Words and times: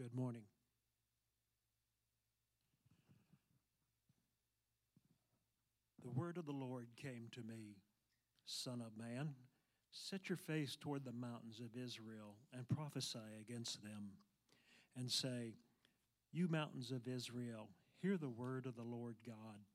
Good 0.00 0.14
morning. 0.14 0.44
The 6.02 6.08
word 6.08 6.38
of 6.38 6.46
the 6.46 6.52
Lord 6.52 6.86
came 6.96 7.26
to 7.32 7.42
me, 7.42 7.76
Son 8.46 8.80
of 8.80 8.96
man, 8.96 9.34
set 9.90 10.30
your 10.30 10.38
face 10.38 10.74
toward 10.74 11.04
the 11.04 11.12
mountains 11.12 11.60
of 11.60 11.78
Israel 11.78 12.36
and 12.54 12.66
prophesy 12.66 13.18
against 13.42 13.82
them, 13.82 14.12
and 14.96 15.10
say, 15.10 15.52
You 16.32 16.48
mountains 16.48 16.92
of 16.92 17.06
Israel, 17.06 17.68
hear 18.00 18.16
the 18.16 18.30
word 18.30 18.64
of 18.64 18.76
the 18.76 18.82
Lord 18.82 19.16
God. 19.26 19.66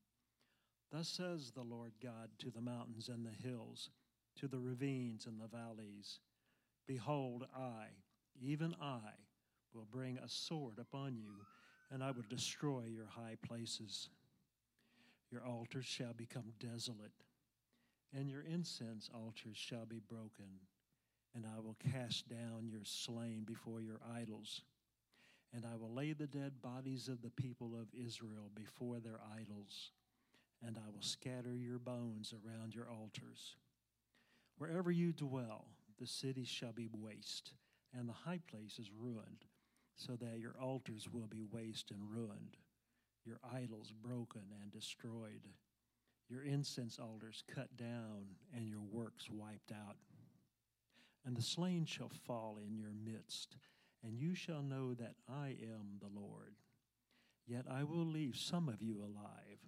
Thus 0.90 1.06
says 1.06 1.52
the 1.52 1.62
Lord 1.62 1.92
God 2.02 2.30
to 2.40 2.50
the 2.50 2.60
mountains 2.60 3.08
and 3.08 3.24
the 3.24 3.48
hills, 3.48 3.90
to 4.40 4.48
the 4.48 4.58
ravines 4.58 5.26
and 5.26 5.40
the 5.40 5.56
valleys 5.56 6.18
Behold, 6.86 7.46
I, 7.56 7.86
even 8.40 8.74
I, 8.80 9.10
will 9.76 9.86
bring 9.92 10.18
a 10.18 10.28
sword 10.28 10.78
upon 10.80 11.16
you, 11.16 11.32
and 11.92 12.02
I 12.02 12.10
will 12.10 12.24
destroy 12.30 12.84
your 12.88 13.06
high 13.06 13.36
places. 13.46 14.08
Your 15.30 15.44
altars 15.44 15.84
shall 15.84 16.14
become 16.16 16.52
desolate, 16.58 17.12
and 18.16 18.30
your 18.30 18.42
incense 18.42 19.10
altars 19.14 19.56
shall 19.56 19.84
be 19.84 20.00
broken, 20.08 20.48
and 21.34 21.44
I 21.44 21.60
will 21.60 21.76
cast 21.92 22.28
down 22.28 22.68
your 22.70 22.84
slain 22.84 23.44
before 23.46 23.82
your 23.82 24.00
idols. 24.16 24.62
And 25.54 25.64
I 25.64 25.76
will 25.76 25.92
lay 25.94 26.12
the 26.12 26.26
dead 26.26 26.60
bodies 26.60 27.08
of 27.08 27.22
the 27.22 27.30
people 27.30 27.72
of 27.80 27.88
Israel 27.94 28.50
before 28.54 28.98
their 28.98 29.20
idols, 29.38 29.92
and 30.66 30.76
I 30.76 30.90
will 30.90 31.02
scatter 31.02 31.54
your 31.54 31.78
bones 31.78 32.34
around 32.34 32.74
your 32.74 32.88
altars. 32.90 33.56
Wherever 34.58 34.90
you 34.90 35.12
dwell, 35.12 35.66
the 35.98 36.06
cities 36.06 36.48
shall 36.48 36.72
be 36.72 36.88
waste, 36.92 37.52
and 37.96 38.08
the 38.08 38.12
high 38.12 38.40
places 38.50 38.90
ruined, 38.98 39.44
so 39.96 40.14
that 40.16 40.38
your 40.38 40.54
altars 40.60 41.08
will 41.10 41.26
be 41.26 41.42
waste 41.50 41.90
and 41.90 42.00
ruined, 42.10 42.56
your 43.24 43.40
idols 43.52 43.92
broken 43.92 44.42
and 44.62 44.70
destroyed, 44.70 45.48
your 46.28 46.42
incense 46.42 46.98
altars 46.98 47.42
cut 47.52 47.76
down, 47.76 48.26
and 48.54 48.68
your 48.68 48.82
works 48.90 49.30
wiped 49.30 49.72
out. 49.72 49.96
And 51.24 51.36
the 51.36 51.42
slain 51.42 51.84
shall 51.84 52.10
fall 52.26 52.58
in 52.64 52.76
your 52.76 52.92
midst, 53.04 53.56
and 54.04 54.18
you 54.18 54.34
shall 54.34 54.62
know 54.62 54.94
that 54.94 55.14
I 55.28 55.56
am 55.62 55.98
the 56.00 56.20
Lord. 56.20 56.54
Yet 57.46 57.64
I 57.70 57.84
will 57.84 58.06
leave 58.06 58.36
some 58.36 58.68
of 58.68 58.82
you 58.82 59.00
alive. 59.00 59.58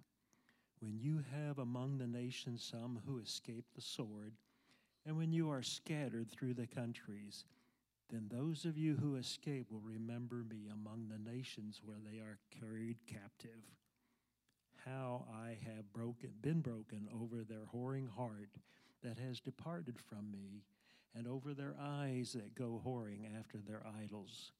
When 0.79 0.97
you 0.97 1.23
have 1.33 1.59
among 1.59 1.97
the 1.97 2.07
nations 2.07 2.63
some 2.63 3.01
who 3.05 3.19
escape 3.19 3.65
the 3.75 3.81
sword, 3.81 4.33
and 5.05 5.17
when 5.17 5.31
you 5.33 5.49
are 5.49 5.63
scattered 5.63 6.29
through 6.29 6.53
the 6.53 6.67
countries, 6.67 7.45
then 8.09 8.29
those 8.31 8.65
of 8.65 8.77
you 8.77 8.95
who 8.95 9.15
escape 9.15 9.71
will 9.71 9.81
remember 9.81 10.43
me 10.49 10.69
among 10.71 11.07
the 11.07 11.31
nations 11.31 11.81
where 11.83 11.97
they 12.03 12.19
are 12.19 12.39
carried 12.59 12.97
captive. 13.05 13.61
How 14.85 15.25
I 15.31 15.57
have 15.65 15.91
broken, 15.93 16.31
been 16.41 16.61
broken 16.61 17.07
over 17.13 17.43
their 17.43 17.65
whoring 17.73 18.09
heart 18.09 18.49
that 19.03 19.19
has 19.19 19.39
departed 19.39 19.97
from 19.99 20.31
me, 20.31 20.63
and 21.15 21.27
over 21.27 21.53
their 21.53 21.75
eyes 21.81 22.33
that 22.33 22.55
go 22.55 22.81
whoring 22.85 23.25
after 23.37 23.57
their 23.57 23.81
idols. 24.01 24.51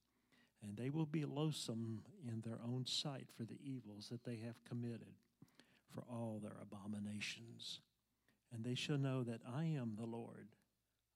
And 0.64 0.76
they 0.76 0.90
will 0.90 1.06
be 1.06 1.26
loathsome 1.26 2.02
in 2.28 2.42
their 2.42 2.60
own 2.66 2.86
sight 2.86 3.28
for 3.36 3.44
the 3.44 3.60
evils 3.64 4.10
that 4.10 4.24
they 4.24 4.38
have 4.46 4.64
committed, 4.66 5.14
for 5.94 6.04
all 6.10 6.40
their 6.42 6.58
abominations 6.62 7.82
and 8.54 8.64
they 8.64 8.76
shall 8.76 8.98
know 8.98 9.24
that 9.24 9.42
I 9.48 9.66
am 9.66 9.96
the 9.98 10.06
Lord. 10.06 10.48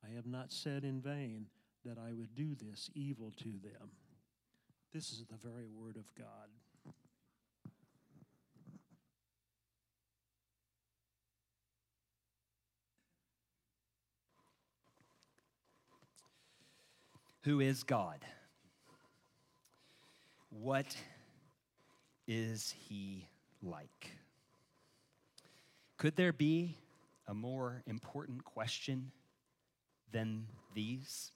I 0.03 0.13
have 0.15 0.25
not 0.25 0.51
said 0.51 0.83
in 0.83 1.01
vain 1.01 1.47
that 1.85 1.97
I 1.97 2.13
would 2.13 2.35
do 2.35 2.55
this 2.55 2.89
evil 2.95 3.31
to 3.37 3.49
them. 3.63 3.89
This 4.93 5.11
is 5.11 5.25
the 5.29 5.37
very 5.37 5.67
word 5.67 5.97
of 5.97 6.05
God. 6.17 6.49
Who 17.43 17.59
is 17.59 17.83
God? 17.83 18.19
What 20.49 20.95
is 22.25 22.73
he 22.87 23.27
like? 23.61 24.11
Could 25.97 26.15
there 26.15 26.31
be 26.31 26.77
a 27.27 27.33
more 27.33 27.83
important 27.85 28.45
question 28.45 29.11
than 30.11 30.47
these? 30.73 31.31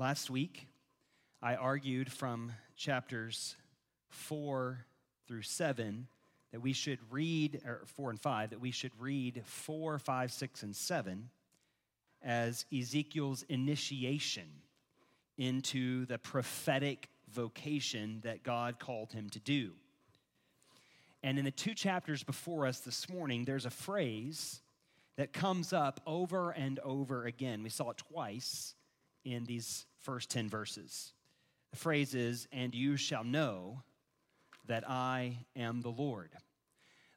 Last 0.00 0.30
week, 0.30 0.66
I 1.42 1.56
argued 1.56 2.10
from 2.10 2.52
chapters 2.74 3.54
4 4.08 4.86
through 5.28 5.42
7 5.42 6.06
that 6.52 6.60
we 6.62 6.72
should 6.72 7.00
read, 7.10 7.60
or 7.66 7.82
4 7.84 8.08
and 8.08 8.18
5, 8.18 8.48
that 8.48 8.60
we 8.60 8.70
should 8.70 8.92
read 8.98 9.42
4, 9.44 9.98
5, 9.98 10.32
6, 10.32 10.62
and 10.62 10.74
7 10.74 11.28
as 12.22 12.64
Ezekiel's 12.74 13.42
initiation 13.50 14.48
into 15.36 16.06
the 16.06 16.16
prophetic 16.16 17.10
vocation 17.30 18.20
that 18.24 18.42
God 18.42 18.78
called 18.78 19.12
him 19.12 19.28
to 19.28 19.38
do. 19.38 19.72
And 21.22 21.38
in 21.38 21.44
the 21.44 21.50
two 21.50 21.74
chapters 21.74 22.22
before 22.22 22.64
us 22.64 22.80
this 22.80 23.06
morning, 23.10 23.44
there's 23.44 23.66
a 23.66 23.70
phrase 23.70 24.62
that 25.16 25.34
comes 25.34 25.74
up 25.74 26.00
over 26.06 26.52
and 26.52 26.78
over 26.78 27.26
again. 27.26 27.62
We 27.62 27.68
saw 27.68 27.90
it 27.90 27.98
twice 27.98 28.76
in 29.24 29.44
these 29.44 29.86
first 30.00 30.30
10 30.30 30.48
verses. 30.48 31.12
The 31.70 31.76
phrase 31.76 32.14
is, 32.14 32.48
And 32.52 32.74
you 32.74 32.96
shall 32.96 33.24
know 33.24 33.82
that 34.66 34.88
I 34.88 35.38
am 35.56 35.80
the 35.80 35.90
Lord. 35.90 36.30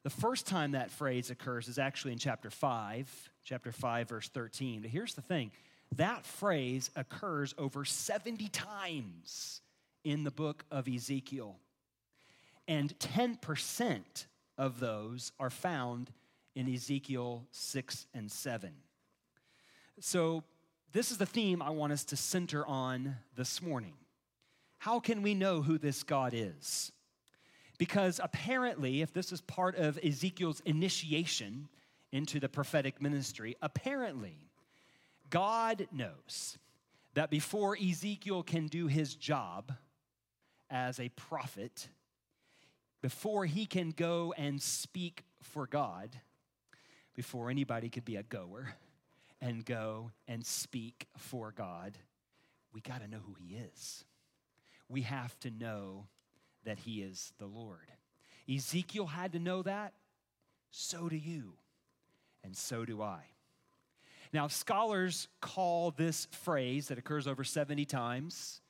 The 0.02 0.10
first 0.10 0.46
time 0.46 0.72
that 0.72 0.90
phrase 0.90 1.30
occurs 1.30 1.68
is 1.68 1.78
actually 1.78 2.12
in 2.12 2.18
chapter 2.18 2.50
5, 2.50 3.30
chapter 3.42 3.72
5, 3.72 4.08
verse 4.08 4.28
13. 4.28 4.82
But 4.82 4.90
here's 4.90 5.14
the 5.14 5.22
thing 5.22 5.50
that 5.96 6.26
phrase 6.26 6.90
occurs 6.96 7.54
over 7.56 7.84
70 7.84 8.48
times 8.48 9.60
in 10.02 10.24
the 10.24 10.30
book 10.30 10.64
of 10.70 10.88
Ezekiel 10.88 11.58
and 12.66 12.96
10% 12.98 14.26
of 14.56 14.80
those 14.80 15.32
are 15.38 15.50
found 15.50 16.10
in 16.54 16.72
Ezekiel 16.72 17.46
6 17.50 18.06
and 18.14 18.30
7. 18.30 18.72
So, 20.00 20.44
this 20.94 21.10
is 21.10 21.18
the 21.18 21.26
theme 21.26 21.60
I 21.60 21.70
want 21.70 21.92
us 21.92 22.04
to 22.04 22.16
center 22.16 22.64
on 22.64 23.16
this 23.34 23.60
morning. 23.60 23.94
How 24.78 25.00
can 25.00 25.22
we 25.22 25.34
know 25.34 25.60
who 25.60 25.76
this 25.76 26.04
God 26.04 26.32
is? 26.32 26.92
Because 27.78 28.20
apparently, 28.22 29.02
if 29.02 29.12
this 29.12 29.32
is 29.32 29.40
part 29.40 29.76
of 29.76 29.98
Ezekiel's 30.04 30.60
initiation 30.60 31.68
into 32.12 32.38
the 32.38 32.48
prophetic 32.48 33.02
ministry, 33.02 33.56
apparently, 33.60 34.38
God 35.30 35.88
knows 35.90 36.58
that 37.14 37.28
before 37.28 37.76
Ezekiel 37.76 38.44
can 38.44 38.68
do 38.68 38.86
his 38.86 39.16
job 39.16 39.72
as 40.70 41.00
a 41.00 41.08
prophet, 41.08 41.88
before 43.02 43.46
he 43.46 43.66
can 43.66 43.90
go 43.90 44.32
and 44.36 44.62
speak 44.62 45.24
for 45.42 45.66
God, 45.66 46.10
before 47.16 47.50
anybody 47.50 47.88
could 47.88 48.04
be 48.04 48.14
a 48.14 48.22
goer 48.22 48.76
and 49.44 49.62
go 49.62 50.10
and 50.26 50.44
speak 50.44 51.06
for 51.18 51.52
God, 51.52 51.98
we 52.72 52.80
got 52.80 53.02
to 53.02 53.06
know 53.08 53.20
who 53.24 53.34
he 53.34 53.56
is. 53.56 54.04
We 54.88 55.02
have 55.02 55.38
to 55.40 55.50
know 55.50 56.06
that 56.64 56.78
he 56.78 57.02
is 57.02 57.34
the 57.38 57.46
Lord. 57.46 57.92
Ezekiel 58.52 59.06
had 59.06 59.32
to 59.32 59.38
know 59.38 59.60
that. 59.62 59.92
So 60.70 61.10
do 61.10 61.16
you. 61.16 61.52
And 62.42 62.56
so 62.56 62.86
do 62.86 63.02
I. 63.02 63.20
Now, 64.32 64.48
scholars 64.48 65.28
call 65.42 65.90
this 65.90 66.26
phrase 66.30 66.88
that 66.88 66.98
occurs 66.98 67.26
over 67.26 67.44
70 67.44 67.84
times 67.84 68.62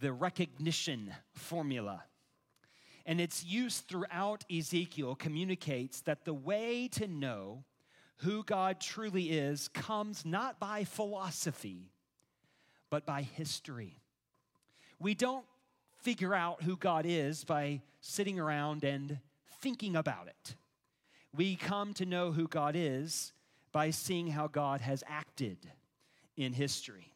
the 0.00 0.12
recognition 0.12 1.12
formula 1.34 2.02
and 3.04 3.20
its 3.20 3.44
use 3.44 3.80
throughout 3.80 4.44
Ezekiel 4.50 5.14
communicates 5.14 6.00
that 6.02 6.24
the 6.24 6.34
way 6.34 6.88
to 6.88 7.06
know 7.06 7.64
who 8.18 8.44
God 8.44 8.80
truly 8.80 9.30
is 9.30 9.68
comes 9.68 10.24
not 10.24 10.60
by 10.60 10.84
philosophy, 10.84 11.90
but 12.90 13.04
by 13.06 13.22
history. 13.22 14.00
We 14.98 15.14
don't 15.14 15.44
figure 16.02 16.34
out 16.34 16.62
who 16.62 16.76
God 16.76 17.04
is 17.06 17.44
by 17.44 17.80
sitting 18.00 18.38
around 18.38 18.84
and 18.84 19.18
thinking 19.60 19.96
about 19.96 20.28
it. 20.28 20.56
We 21.34 21.56
come 21.56 21.94
to 21.94 22.06
know 22.06 22.32
who 22.32 22.46
God 22.46 22.74
is 22.76 23.32
by 23.72 23.90
seeing 23.90 24.28
how 24.28 24.48
God 24.48 24.80
has 24.80 25.02
acted 25.08 25.58
in 26.36 26.52
history. 26.52 27.12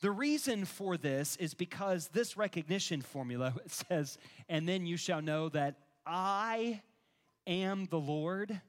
The 0.00 0.10
reason 0.10 0.64
for 0.64 0.96
this 0.96 1.36
is 1.36 1.52
because 1.52 2.08
this 2.08 2.36
recognition 2.36 3.02
formula 3.02 3.54
says, 3.66 4.16
and 4.48 4.66
then 4.66 4.86
you 4.86 4.96
shall 4.96 5.20
know 5.20 5.50
that 5.50 5.76
I 6.06 6.80
am 7.46 7.86
the 7.86 8.00
Lord. 8.00 8.60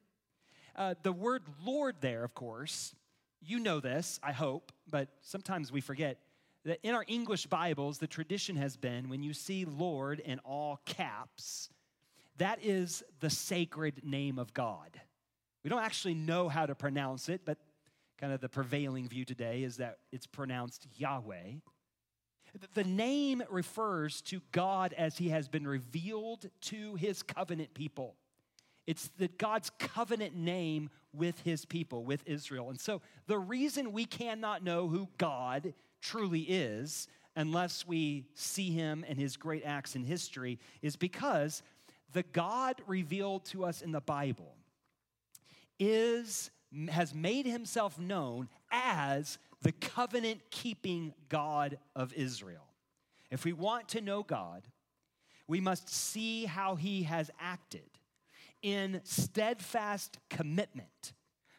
Uh, 0.76 0.96
the 1.04 1.12
word 1.12 1.44
Lord 1.64 1.96
there, 2.02 2.24
of 2.24 2.34
course, 2.34 2.96
you 3.42 3.60
know 3.60 3.80
this, 3.80 4.20
I 4.24 4.32
hope, 4.32 4.72
but 4.90 5.10
sometimes 5.22 5.72
we 5.72 5.82
forget. 5.82 6.18
that 6.66 6.80
in 6.84 6.94
our 6.94 7.06
English 7.08 7.48
Bibles, 7.48 7.98
the 7.98 8.08
tradition 8.08 8.56
has 8.56 8.78
been 8.78 9.10
when 9.10 9.24
you 9.24 9.34
see 9.34 9.66
Lord 9.66 10.20
in 10.20 10.40
all 10.40 10.80
caps, 10.86 11.70
that 12.38 12.60
is 12.64 13.04
the 13.20 13.30
sacred 13.30 14.04
name 14.04 14.40
of 14.40 14.54
God. 14.54 15.00
We 15.64 15.70
don't 15.70 15.84
actually 15.84 16.14
know 16.14 16.50
how 16.50 16.66
to 16.66 16.76
pronounce 16.76 17.30
it, 17.30 17.42
but 17.46 17.58
kind 18.20 18.32
of 18.32 18.42
the 18.42 18.50
prevailing 18.50 19.08
view 19.10 19.26
today 19.26 19.64
is 19.64 19.78
that 19.78 19.98
it's 20.12 20.28
pronounced 20.28 20.88
Yahweh. 20.98 21.54
The 22.74 22.84
name 22.84 23.42
refers 23.50 24.22
to 24.24 24.42
God 24.52 24.94
as 24.98 25.18
he 25.18 25.30
has 25.30 25.48
been 25.48 25.66
revealed 25.66 26.50
to 26.62 26.96
his 26.96 27.24
covenant 27.24 27.74
people. 27.74 28.16
It's 28.88 29.10
that 29.20 29.38
God's 29.38 29.70
covenant 29.78 30.36
name 30.36 30.90
with 31.14 31.40
his 31.42 31.66
people, 31.66 32.04
with 32.04 32.24
Israel. 32.26 32.70
And 32.70 32.80
so 32.80 33.02
the 33.28 33.38
reason 33.38 33.92
we 33.92 34.06
cannot 34.06 34.64
know 34.64 34.88
who 34.88 35.08
God 35.18 35.74
truly 36.02 36.42
is 36.42 37.08
unless 37.36 37.86
we 37.86 38.26
see 38.34 38.72
him 38.72 39.06
and 39.08 39.18
his 39.18 39.38
great 39.38 39.64
acts 39.66 39.96
in 39.96 40.04
history 40.04 40.60
is 40.82 40.96
because 40.96 41.64
the 42.14 42.24
God 42.24 42.82
revealed 42.88 43.46
to 43.46 43.64
us 43.66 43.82
in 43.82 43.92
the 43.92 44.02
Bible 44.02 44.56
is 45.80 46.52
has 46.90 47.14
made 47.14 47.46
himself 47.46 48.00
known 48.00 48.48
as 48.72 49.38
the 49.62 49.74
covenant 49.74 50.40
keeping 50.50 51.14
God 51.28 51.78
of 51.96 52.14
Israel. 52.14 52.66
If 53.30 53.44
we 53.44 53.52
want 53.54 53.90
to 53.90 54.02
know 54.02 54.24
God, 54.24 54.64
we 55.48 55.60
must 55.60 55.90
see 55.90 56.46
how 56.46 56.76
he 56.76 57.04
has 57.04 57.30
acted 57.40 57.82
in 58.62 59.02
steadfast 59.04 60.18
commitment 60.30 61.14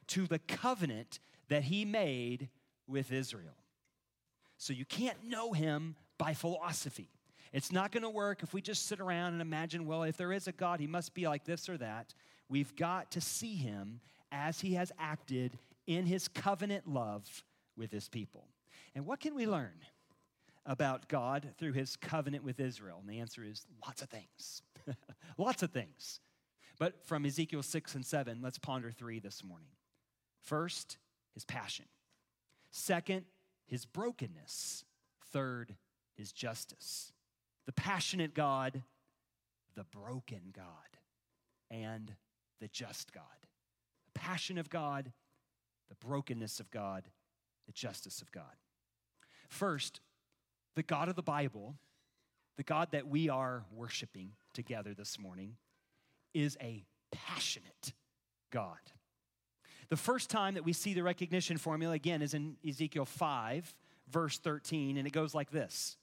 to 0.08 0.26
the 0.26 0.38
covenant 0.38 1.18
that 1.48 1.64
he 1.64 1.84
made 1.84 2.48
with 2.86 3.12
Israel. 3.12 3.56
So 4.56 4.72
you 4.72 4.84
can't 4.84 5.24
know 5.24 5.52
him 5.52 5.96
by 6.18 6.34
philosophy. 6.34 7.10
It's 7.52 7.72
not 7.72 7.92
going 7.92 8.02
to 8.02 8.10
work 8.10 8.42
if 8.42 8.54
we 8.54 8.62
just 8.62 8.86
sit 8.86 9.00
around 9.00 9.32
and 9.32 9.42
imagine, 9.42 9.86
well, 9.86 10.04
if 10.04 10.16
there 10.16 10.32
is 10.32 10.46
a 10.46 10.52
God, 10.52 10.80
he 10.80 10.86
must 10.86 11.14
be 11.14 11.26
like 11.26 11.44
this 11.44 11.68
or 11.68 11.76
that. 11.78 12.14
We've 12.48 12.74
got 12.76 13.10
to 13.12 13.20
see 13.20 13.54
him 13.54 14.00
as 14.30 14.60
he 14.60 14.74
has 14.74 14.92
acted 14.98 15.58
in 15.86 16.06
his 16.06 16.28
covenant 16.28 16.86
love 16.86 17.44
with 17.76 17.90
his 17.90 18.08
people. 18.08 18.48
And 18.94 19.06
what 19.06 19.20
can 19.20 19.34
we 19.34 19.46
learn 19.46 19.74
about 20.64 21.08
God 21.08 21.48
through 21.58 21.72
his 21.72 21.96
covenant 21.96 22.44
with 22.44 22.60
Israel? 22.60 22.98
And 23.00 23.08
the 23.08 23.20
answer 23.20 23.42
is 23.42 23.66
lots 23.84 24.00
of 24.00 24.08
things. 24.08 24.62
lots 25.38 25.62
of 25.62 25.70
things. 25.70 26.20
But 26.82 27.06
from 27.06 27.24
Ezekiel 27.24 27.62
6 27.62 27.94
and 27.94 28.04
7, 28.04 28.40
let's 28.42 28.58
ponder 28.58 28.90
three 28.90 29.20
this 29.20 29.44
morning. 29.44 29.68
First, 30.40 30.96
his 31.32 31.44
passion. 31.44 31.84
Second, 32.72 33.24
his 33.68 33.86
brokenness. 33.86 34.84
Third, 35.30 35.76
his 36.16 36.32
justice. 36.32 37.12
The 37.66 37.72
passionate 37.72 38.34
God, 38.34 38.82
the 39.76 39.84
broken 39.84 40.52
God, 40.52 40.66
and 41.70 42.12
the 42.60 42.66
just 42.66 43.12
God. 43.12 43.22
The 44.12 44.18
passion 44.18 44.58
of 44.58 44.68
God, 44.68 45.12
the 45.88 46.04
brokenness 46.04 46.58
of 46.58 46.68
God, 46.72 47.04
the 47.66 47.72
justice 47.72 48.20
of 48.22 48.32
God. 48.32 48.56
First, 49.48 50.00
the 50.74 50.82
God 50.82 51.08
of 51.08 51.14
the 51.14 51.22
Bible, 51.22 51.76
the 52.56 52.64
God 52.64 52.88
that 52.90 53.06
we 53.06 53.28
are 53.28 53.66
worshiping 53.70 54.32
together 54.52 54.94
this 54.94 55.16
morning, 55.16 55.54
is 56.34 56.56
a 56.60 56.84
passionate 57.10 57.92
God. 58.50 58.78
The 59.88 59.96
first 59.96 60.30
time 60.30 60.54
that 60.54 60.64
we 60.64 60.72
see 60.72 60.94
the 60.94 61.02
recognition 61.02 61.58
formula, 61.58 61.94
again, 61.94 62.22
is 62.22 62.34
in 62.34 62.56
Ezekiel 62.66 63.04
5, 63.04 63.74
verse 64.08 64.38
13, 64.38 64.96
and 64.96 65.06
it 65.06 65.12
goes 65.12 65.34
like 65.34 65.50
this 65.50 65.96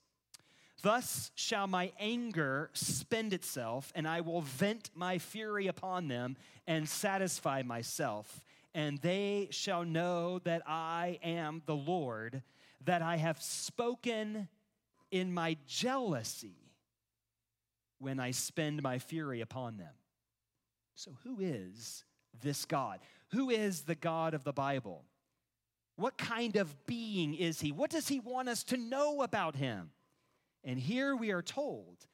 Thus 0.81 1.31
shall 1.35 1.67
my 1.67 1.91
anger 1.99 2.69
spend 2.73 3.33
itself, 3.33 3.91
and 3.95 4.07
I 4.07 4.21
will 4.21 4.41
vent 4.41 4.91
my 4.93 5.17
fury 5.17 5.67
upon 5.67 6.07
them 6.07 6.37
and 6.67 6.87
satisfy 6.87 7.63
myself. 7.63 8.45
And 8.75 8.99
they 8.99 9.47
shall 9.49 9.83
know 9.83 10.39
that 10.39 10.61
I 10.67 11.19
am 11.23 11.63
the 11.65 11.75
Lord, 11.75 12.43
that 12.85 13.01
I 13.01 13.17
have 13.17 13.41
spoken 13.41 14.47
in 15.11 15.33
my 15.33 15.57
jealousy 15.65 16.71
when 17.97 18.19
I 18.19 18.31
spend 18.31 18.83
my 18.83 18.99
fury 18.99 19.41
upon 19.41 19.77
them. 19.77 19.93
So, 20.99 21.11
who 21.23 21.39
is 21.39 22.03
this 22.41 22.65
God? 22.65 22.99
Who 23.31 23.49
is 23.49 23.83
the 23.83 23.95
God 23.95 24.33
of 24.33 24.43
the 24.43 24.51
Bible? 24.51 25.05
What 25.95 26.17
kind 26.17 26.57
of 26.57 26.85
being 26.87 27.35
is 27.35 27.61
he? 27.61 27.71
What 27.71 27.89
does 27.89 28.09
he 28.09 28.19
want 28.19 28.49
us 28.49 28.65
to 28.65 28.75
know 28.75 29.21
about 29.21 29.55
him? 29.55 29.91
And 30.61 30.77
here 30.77 31.15
we 31.15 31.31
are 31.31 31.41
told 31.41 32.05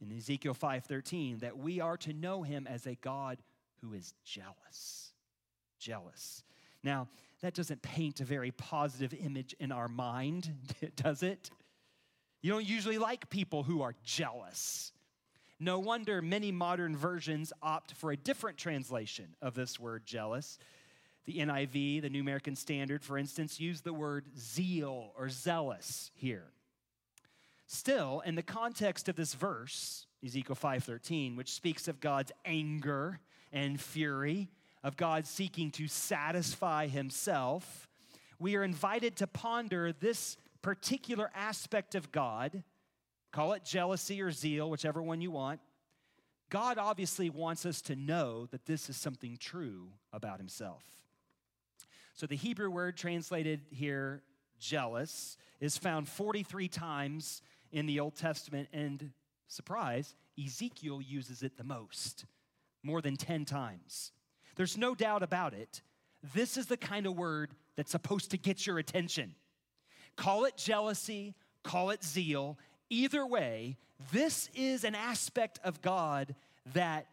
in 0.00 0.16
Ezekiel 0.16 0.54
5:13 0.54 1.40
that 1.40 1.58
we 1.58 1.80
are 1.80 1.96
to 1.96 2.12
know 2.12 2.44
him 2.44 2.68
as 2.68 2.86
a 2.86 2.94
God 2.94 3.42
who 3.80 3.94
is 3.94 4.14
jealous. 4.22 5.12
Jealous. 5.80 6.44
Now, 6.84 7.08
that 7.40 7.54
doesn't 7.54 7.82
paint 7.82 8.20
a 8.20 8.24
very 8.24 8.52
positive 8.52 9.12
image 9.12 9.56
in 9.58 9.72
our 9.72 9.88
mind, 9.88 10.54
does 10.94 11.24
it? 11.24 11.50
You 12.42 12.52
don't 12.52 12.64
usually 12.64 12.98
like 12.98 13.28
people 13.28 13.64
who 13.64 13.82
are 13.82 13.96
jealous. 14.04 14.92
No 15.60 15.78
wonder 15.78 16.20
many 16.20 16.50
modern 16.50 16.96
versions 16.96 17.52
opt 17.62 17.92
for 17.92 18.10
a 18.10 18.16
different 18.16 18.58
translation 18.58 19.36
of 19.40 19.54
this 19.54 19.78
word 19.78 20.04
jealous. 20.04 20.58
The 21.26 21.38
NIV, 21.38 22.02
the 22.02 22.10
New 22.10 22.20
American 22.20 22.56
Standard, 22.56 23.02
for 23.02 23.16
instance, 23.16 23.60
use 23.60 23.80
the 23.80 23.94
word 23.94 24.26
zeal 24.38 25.12
or 25.16 25.28
zealous 25.30 26.10
here. 26.14 26.52
Still, 27.66 28.20
in 28.26 28.34
the 28.34 28.42
context 28.42 29.08
of 29.08 29.16
this 29.16 29.34
verse, 29.34 30.06
Ezekiel 30.24 30.56
5:13, 30.56 31.36
which 31.36 31.52
speaks 31.52 31.88
of 31.88 32.00
God's 32.00 32.32
anger 32.44 33.20
and 33.52 33.80
fury, 33.80 34.50
of 34.82 34.96
God 34.96 35.26
seeking 35.26 35.70
to 35.72 35.88
satisfy 35.88 36.88
himself, 36.88 37.88
we 38.38 38.56
are 38.56 38.64
invited 38.64 39.16
to 39.16 39.26
ponder 39.26 39.92
this 39.92 40.36
particular 40.60 41.30
aspect 41.34 41.94
of 41.94 42.12
God 42.12 42.64
Call 43.34 43.54
it 43.54 43.64
jealousy 43.64 44.22
or 44.22 44.30
zeal, 44.30 44.70
whichever 44.70 45.02
one 45.02 45.20
you 45.20 45.32
want. 45.32 45.58
God 46.50 46.78
obviously 46.78 47.30
wants 47.30 47.66
us 47.66 47.82
to 47.82 47.96
know 47.96 48.46
that 48.52 48.64
this 48.64 48.88
is 48.88 48.96
something 48.96 49.36
true 49.38 49.88
about 50.12 50.38
himself. 50.38 50.84
So 52.14 52.28
the 52.28 52.36
Hebrew 52.36 52.70
word 52.70 52.96
translated 52.96 53.62
here, 53.72 54.22
jealous, 54.60 55.36
is 55.58 55.76
found 55.76 56.08
43 56.08 56.68
times 56.68 57.42
in 57.72 57.86
the 57.86 57.98
Old 57.98 58.14
Testament, 58.14 58.68
and 58.72 59.10
surprise, 59.48 60.14
Ezekiel 60.40 61.02
uses 61.02 61.42
it 61.42 61.56
the 61.56 61.64
most, 61.64 62.26
more 62.84 63.02
than 63.02 63.16
10 63.16 63.46
times. 63.46 64.12
There's 64.54 64.78
no 64.78 64.94
doubt 64.94 65.24
about 65.24 65.54
it. 65.54 65.82
This 66.34 66.56
is 66.56 66.66
the 66.66 66.76
kind 66.76 67.04
of 67.04 67.16
word 67.16 67.50
that's 67.74 67.90
supposed 67.90 68.30
to 68.30 68.38
get 68.38 68.64
your 68.64 68.78
attention. 68.78 69.34
Call 70.14 70.44
it 70.44 70.56
jealousy, 70.56 71.34
call 71.64 71.90
it 71.90 72.04
zeal, 72.04 72.56
Either 72.90 73.26
way, 73.26 73.76
this 74.12 74.48
is 74.54 74.84
an 74.84 74.94
aspect 74.94 75.58
of 75.64 75.82
God 75.82 76.34
that 76.72 77.06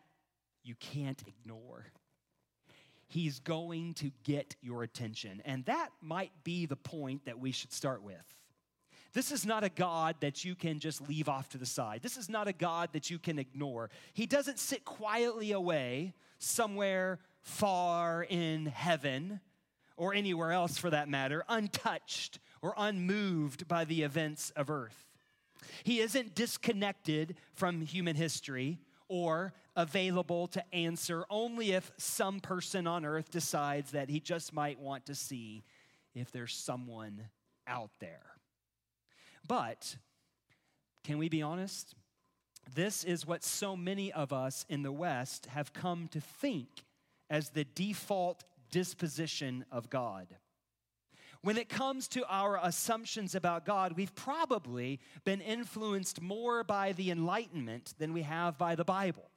you 0.63 0.75
can't 0.75 1.21
ignore. 1.27 1.85
He's 3.07 3.39
going 3.39 3.93
to 3.95 4.11
get 4.23 4.55
your 4.61 4.83
attention. 4.83 5.41
And 5.43 5.65
that 5.65 5.89
might 6.01 6.31
be 6.43 6.65
the 6.65 6.77
point 6.77 7.25
that 7.25 7.39
we 7.39 7.51
should 7.51 7.73
start 7.73 8.03
with. 8.03 8.15
This 9.13 9.31
is 9.31 9.45
not 9.45 9.65
a 9.65 9.69
God 9.69 10.15
that 10.21 10.45
you 10.45 10.55
can 10.55 10.79
just 10.79 11.07
leave 11.09 11.27
off 11.27 11.49
to 11.49 11.57
the 11.57 11.65
side. 11.65 12.01
This 12.01 12.15
is 12.15 12.29
not 12.29 12.47
a 12.47 12.53
God 12.53 12.93
that 12.93 13.09
you 13.09 13.19
can 13.19 13.37
ignore. 13.37 13.89
He 14.13 14.25
doesn't 14.25 14.59
sit 14.59 14.85
quietly 14.85 15.51
away 15.51 16.13
somewhere 16.37 17.19
far 17.41 18.23
in 18.23 18.67
heaven 18.67 19.41
or 19.97 20.13
anywhere 20.13 20.53
else 20.53 20.77
for 20.77 20.89
that 20.89 21.09
matter, 21.09 21.43
untouched 21.49 22.39
or 22.61 22.73
unmoved 22.77 23.67
by 23.67 23.83
the 23.83 24.03
events 24.03 24.51
of 24.55 24.69
earth. 24.69 25.10
He 25.83 25.99
isn't 25.99 26.35
disconnected 26.35 27.35
from 27.53 27.81
human 27.81 28.15
history 28.15 28.79
or 29.07 29.53
available 29.75 30.47
to 30.47 30.75
answer 30.75 31.25
only 31.29 31.71
if 31.71 31.91
some 31.97 32.39
person 32.39 32.87
on 32.87 33.05
earth 33.05 33.29
decides 33.29 33.91
that 33.91 34.09
he 34.09 34.19
just 34.19 34.53
might 34.53 34.79
want 34.79 35.05
to 35.05 35.15
see 35.15 35.63
if 36.13 36.31
there's 36.31 36.53
someone 36.53 37.27
out 37.67 37.91
there. 37.99 38.31
But 39.47 39.95
can 41.03 41.17
we 41.17 41.29
be 41.29 41.41
honest? 41.41 41.95
This 42.73 43.03
is 43.03 43.25
what 43.25 43.43
so 43.43 43.75
many 43.75 44.11
of 44.13 44.31
us 44.31 44.65
in 44.69 44.83
the 44.83 44.91
West 44.91 45.47
have 45.47 45.73
come 45.73 46.07
to 46.09 46.21
think 46.21 46.67
as 47.29 47.49
the 47.49 47.65
default 47.65 48.43
disposition 48.71 49.65
of 49.71 49.89
God. 49.89 50.27
When 51.43 51.57
it 51.57 51.69
comes 51.69 52.07
to 52.09 52.23
our 52.29 52.59
assumptions 52.61 53.33
about 53.33 53.65
God, 53.65 53.93
we've 53.97 54.13
probably 54.13 54.99
been 55.25 55.41
influenced 55.41 56.21
more 56.21 56.63
by 56.63 56.91
the 56.91 57.09
Enlightenment 57.09 57.95
than 57.97 58.13
we 58.13 58.21
have 58.21 58.59
by 58.59 58.75
the 58.75 58.85
Bible. 58.85 59.31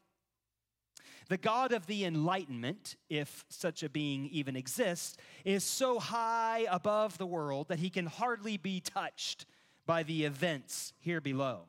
The 1.31 1.39
God 1.39 1.73
of 1.73 1.87
the 1.87 2.05
Enlightenment, 2.05 2.97
if 3.09 3.47
such 3.49 3.83
a 3.83 3.89
being 3.89 4.27
even 4.27 4.55
exists, 4.55 5.17
is 5.47 5.65
so 5.65 5.99
high 5.99 6.67
above 6.71 7.17
the 7.17 7.27
world 7.27 7.69
that 7.69 7.79
he 7.79 7.89
can 7.89 8.05
hardly 8.05 8.59
be 8.59 8.81
touched 8.81 9.47
by 9.87 10.03
the 10.03 10.25
events 10.25 10.93
here 10.99 11.23
below. 11.23 11.69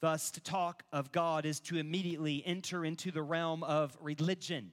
Thus, 0.00 0.30
to 0.30 0.40
talk 0.40 0.84
of 0.92 1.10
God 1.10 1.44
is 1.44 1.58
to 1.60 1.76
immediately 1.76 2.44
enter 2.46 2.84
into 2.84 3.10
the 3.10 3.22
realm 3.22 3.64
of 3.64 3.98
religion. 4.00 4.70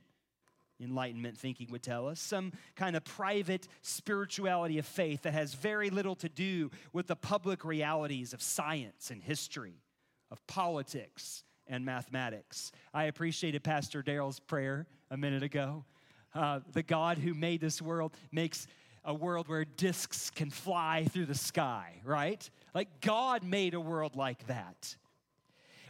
Enlightenment 0.80 1.38
thinking 1.38 1.72
would 1.72 1.82
tell 1.82 2.08
us 2.08 2.20
some 2.20 2.54
kind 2.76 2.96
of 2.96 3.04
private 3.04 3.68
spirituality 3.82 4.78
of 4.78 4.86
faith 4.86 5.24
that 5.24 5.34
has 5.34 5.54
very 5.54 5.90
little 5.90 6.16
to 6.16 6.30
do 6.30 6.70
with 6.94 7.08
the 7.08 7.16
public 7.16 7.66
realities 7.66 8.34
of 8.34 8.42
science 8.42 9.10
and 9.10 9.24
history, 9.24 9.82
of 10.30 10.46
politics 10.48 11.44
and 11.68 11.84
mathematics. 11.84 12.72
I 12.94 13.06
appreciated 13.06 13.64
Pastor 13.64 14.04
Daryl's 14.04 14.40
prayer 14.40 14.88
a 15.10 15.18
minute 15.18 15.44
ago. 15.44 15.86
Uh, 16.34 16.60
the 16.74 16.84
God 16.84 17.18
who 17.18 17.34
made 17.34 17.62
this 17.62 17.82
world 17.82 18.14
makes 18.32 18.68
a 19.04 19.14
world 19.14 19.48
where 19.48 19.66
discs 19.66 20.30
can 20.30 20.50
fly 20.50 21.08
through 21.12 21.26
the 21.26 21.36
sky, 21.36 22.02
right? 22.04 22.48
Like 22.76 23.02
God 23.02 23.44
made 23.44 23.74
a 23.74 23.80
world 23.80 24.16
like 24.16 24.46
that. 24.48 24.96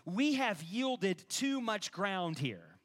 We 0.06 0.36
have 0.36 0.64
yielded 0.64 1.28
too 1.28 1.60
much 1.60 1.92
ground 1.92 2.38
here 2.40 2.77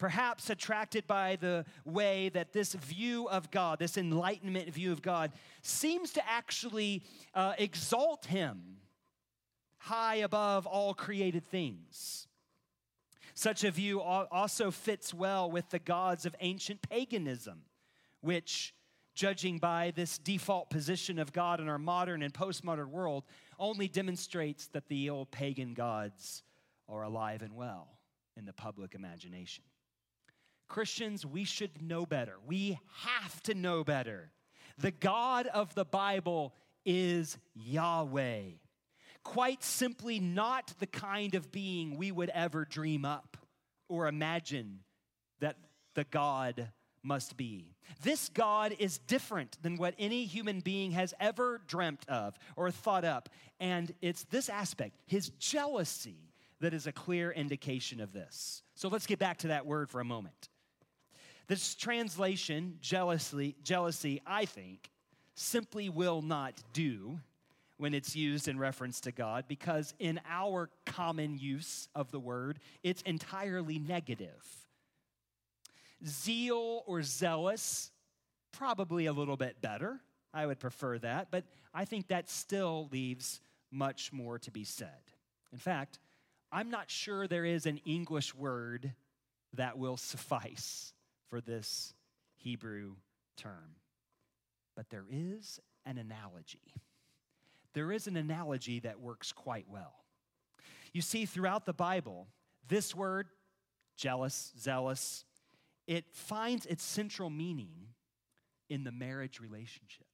perhaps 0.00 0.48
attracted 0.48 1.06
by 1.06 1.36
the 1.36 1.64
way 1.84 2.30
that 2.30 2.54
this 2.54 2.72
view 2.72 3.28
of 3.28 3.50
God, 3.50 3.78
this 3.78 3.98
enlightenment 3.98 4.72
view 4.72 4.92
of 4.92 5.02
God, 5.02 5.30
seems 5.60 6.10
to 6.14 6.28
actually 6.28 7.04
uh, 7.34 7.52
exalt 7.58 8.24
him 8.24 8.78
high 9.76 10.16
above 10.16 10.66
all 10.66 10.94
created 10.94 11.46
things. 11.46 12.26
Such 13.34 13.62
a 13.62 13.70
view 13.70 14.00
also 14.00 14.70
fits 14.70 15.12
well 15.12 15.50
with 15.50 15.68
the 15.68 15.78
gods 15.78 16.24
of 16.24 16.34
ancient 16.40 16.80
paganism, 16.82 17.62
which, 18.22 18.74
judging 19.14 19.58
by 19.58 19.92
this 19.94 20.16
default 20.16 20.70
position 20.70 21.18
of 21.18 21.32
God 21.32 21.60
in 21.60 21.68
our 21.68 21.78
modern 21.78 22.22
and 22.22 22.32
postmodern 22.32 22.88
world, 22.88 23.24
only 23.58 23.86
demonstrates 23.86 24.66
that 24.68 24.88
the 24.88 25.10
old 25.10 25.30
pagan 25.30 25.74
gods 25.74 26.42
are 26.88 27.02
alive 27.02 27.42
and 27.42 27.54
well 27.54 27.98
in 28.36 28.46
the 28.46 28.52
public 28.54 28.94
imagination. 28.94 29.64
Christians, 30.70 31.26
we 31.26 31.44
should 31.44 31.82
know 31.82 32.06
better. 32.06 32.36
We 32.46 32.78
have 33.02 33.42
to 33.42 33.54
know 33.54 33.84
better. 33.84 34.30
The 34.78 34.92
God 34.92 35.46
of 35.48 35.74
the 35.74 35.84
Bible 35.84 36.54
is 36.86 37.36
Yahweh. 37.54 38.42
Quite 39.22 39.62
simply, 39.62 40.20
not 40.20 40.72
the 40.78 40.86
kind 40.86 41.34
of 41.34 41.52
being 41.52 41.98
we 41.98 42.10
would 42.10 42.30
ever 42.30 42.64
dream 42.64 43.04
up 43.04 43.36
or 43.88 44.06
imagine 44.06 44.78
that 45.40 45.56
the 45.94 46.04
God 46.04 46.70
must 47.02 47.36
be. 47.36 47.74
This 48.02 48.28
God 48.28 48.74
is 48.78 48.98
different 48.98 49.60
than 49.62 49.76
what 49.76 49.94
any 49.98 50.24
human 50.24 50.60
being 50.60 50.92
has 50.92 51.12
ever 51.18 51.60
dreamt 51.66 52.08
of 52.08 52.38
or 52.56 52.70
thought 52.70 53.04
up. 53.04 53.28
And 53.58 53.92
it's 54.00 54.24
this 54.24 54.48
aspect, 54.48 55.00
his 55.06 55.30
jealousy, 55.30 56.30
that 56.60 56.74
is 56.74 56.86
a 56.86 56.92
clear 56.92 57.30
indication 57.30 58.00
of 58.00 58.12
this. 58.12 58.62
So 58.74 58.88
let's 58.88 59.06
get 59.06 59.18
back 59.18 59.38
to 59.38 59.48
that 59.48 59.66
word 59.66 59.90
for 59.90 60.00
a 60.00 60.04
moment. 60.04 60.49
This 61.50 61.74
translation, 61.74 62.78
jealously, 62.80 63.56
jealousy, 63.64 64.22
I 64.24 64.44
think, 64.44 64.88
simply 65.34 65.88
will 65.88 66.22
not 66.22 66.54
do 66.72 67.18
when 67.76 67.92
it's 67.92 68.14
used 68.14 68.46
in 68.46 68.56
reference 68.56 69.00
to 69.00 69.10
God 69.10 69.46
because 69.48 69.92
in 69.98 70.20
our 70.30 70.70
common 70.86 71.38
use 71.38 71.88
of 71.92 72.12
the 72.12 72.20
word, 72.20 72.60
it's 72.84 73.02
entirely 73.02 73.80
negative. 73.80 74.46
Zeal 76.06 76.84
or 76.86 77.02
zealous, 77.02 77.90
probably 78.52 79.06
a 79.06 79.12
little 79.12 79.36
bit 79.36 79.60
better. 79.60 79.98
I 80.32 80.46
would 80.46 80.60
prefer 80.60 80.98
that, 80.98 81.32
but 81.32 81.42
I 81.74 81.84
think 81.84 82.06
that 82.06 82.30
still 82.30 82.88
leaves 82.92 83.40
much 83.72 84.12
more 84.12 84.38
to 84.38 84.52
be 84.52 84.62
said. 84.62 85.02
In 85.52 85.58
fact, 85.58 85.98
I'm 86.52 86.70
not 86.70 86.92
sure 86.92 87.26
there 87.26 87.44
is 87.44 87.66
an 87.66 87.80
English 87.84 88.36
word 88.36 88.92
that 89.54 89.78
will 89.78 89.96
suffice 89.96 90.92
for 91.30 91.40
this 91.40 91.94
Hebrew 92.36 92.96
term. 93.36 93.76
But 94.76 94.90
there 94.90 95.06
is 95.10 95.60
an 95.86 95.96
analogy. 95.96 96.74
There 97.72 97.92
is 97.92 98.06
an 98.06 98.16
analogy 98.16 98.80
that 98.80 99.00
works 99.00 99.32
quite 99.32 99.66
well. 99.68 99.94
You 100.92 101.00
see, 101.00 101.24
throughout 101.24 101.66
the 101.66 101.72
Bible, 101.72 102.26
this 102.68 102.94
word, 102.94 103.28
jealous, 103.96 104.52
zealous, 104.58 105.24
it 105.86 106.04
finds 106.12 106.66
its 106.66 106.82
central 106.82 107.30
meaning 107.30 107.70
in 108.68 108.84
the 108.84 108.92
marriage 108.92 109.40
relationship. 109.40 110.06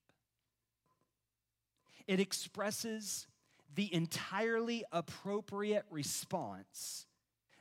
It 2.07 2.21
expresses 2.21 3.27
the 3.75 3.93
entirely 3.93 4.85
appropriate 4.93 5.85
response 5.91 7.07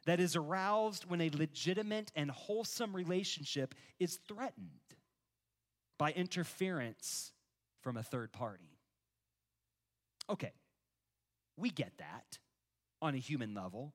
that 0.06 0.20
is 0.20 0.36
aroused 0.36 1.06
when 1.06 1.22
a 1.22 1.30
legitimate 1.30 2.12
and 2.16 2.30
wholesome 2.32 2.96
relationship 2.96 3.76
is 4.00 4.20
threatened 4.28 4.70
by 5.98 6.12
interference 6.12 7.34
from 7.82 7.98
a 7.98 8.04
third 8.04 8.32
party. 8.32 8.78
Okay, 10.30 10.54
we 11.58 11.70
get 11.70 11.94
that 11.98 12.40
on 13.02 13.14
a 13.16 13.20
human 13.20 13.54
level. 13.54 13.94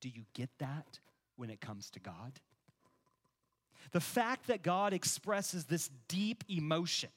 Do 0.00 0.08
you 0.08 0.24
get 0.34 0.50
that 0.58 1.00
when 1.36 1.50
it 1.50 1.60
comes 1.60 1.90
to 1.90 2.00
God? 2.00 2.40
The 3.92 4.00
fact 4.00 4.48
that 4.48 4.62
God 4.62 4.92
expresses 4.92 5.64
this 5.64 5.90
deep 6.08 6.44
emotion 6.48 7.10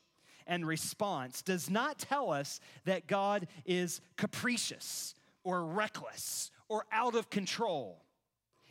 and 0.46 0.66
response 0.66 1.42
does 1.42 1.70
not 1.70 2.00
tell 2.00 2.32
us 2.32 2.60
that 2.86 3.08
God 3.08 3.48
is 3.66 4.02
capricious 4.18 5.16
or 5.44 5.64
reckless 5.64 6.52
or 6.70 6.86
out 6.92 7.16
of 7.16 7.30
control. 7.30 8.02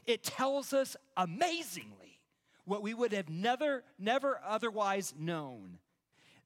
It 0.06 0.22
tells 0.22 0.72
us 0.72 0.96
amazingly 1.16 2.20
what 2.64 2.82
we 2.82 2.94
would 2.94 3.12
have 3.12 3.28
never, 3.28 3.82
never 3.98 4.40
otherwise 4.46 5.12
known 5.18 5.78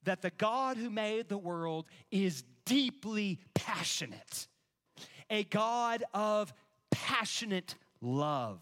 that 0.03 0.21
the 0.21 0.31
God 0.31 0.75
who 0.75 0.89
made 0.89 1.29
the 1.29 1.37
world 1.37 1.87
is 2.11 2.43
deeply 2.65 3.39
passionate, 3.53 4.47
a 5.29 5.43
God 5.45 6.03
of 6.13 6.53
passionate 6.91 7.75
love. 8.01 8.59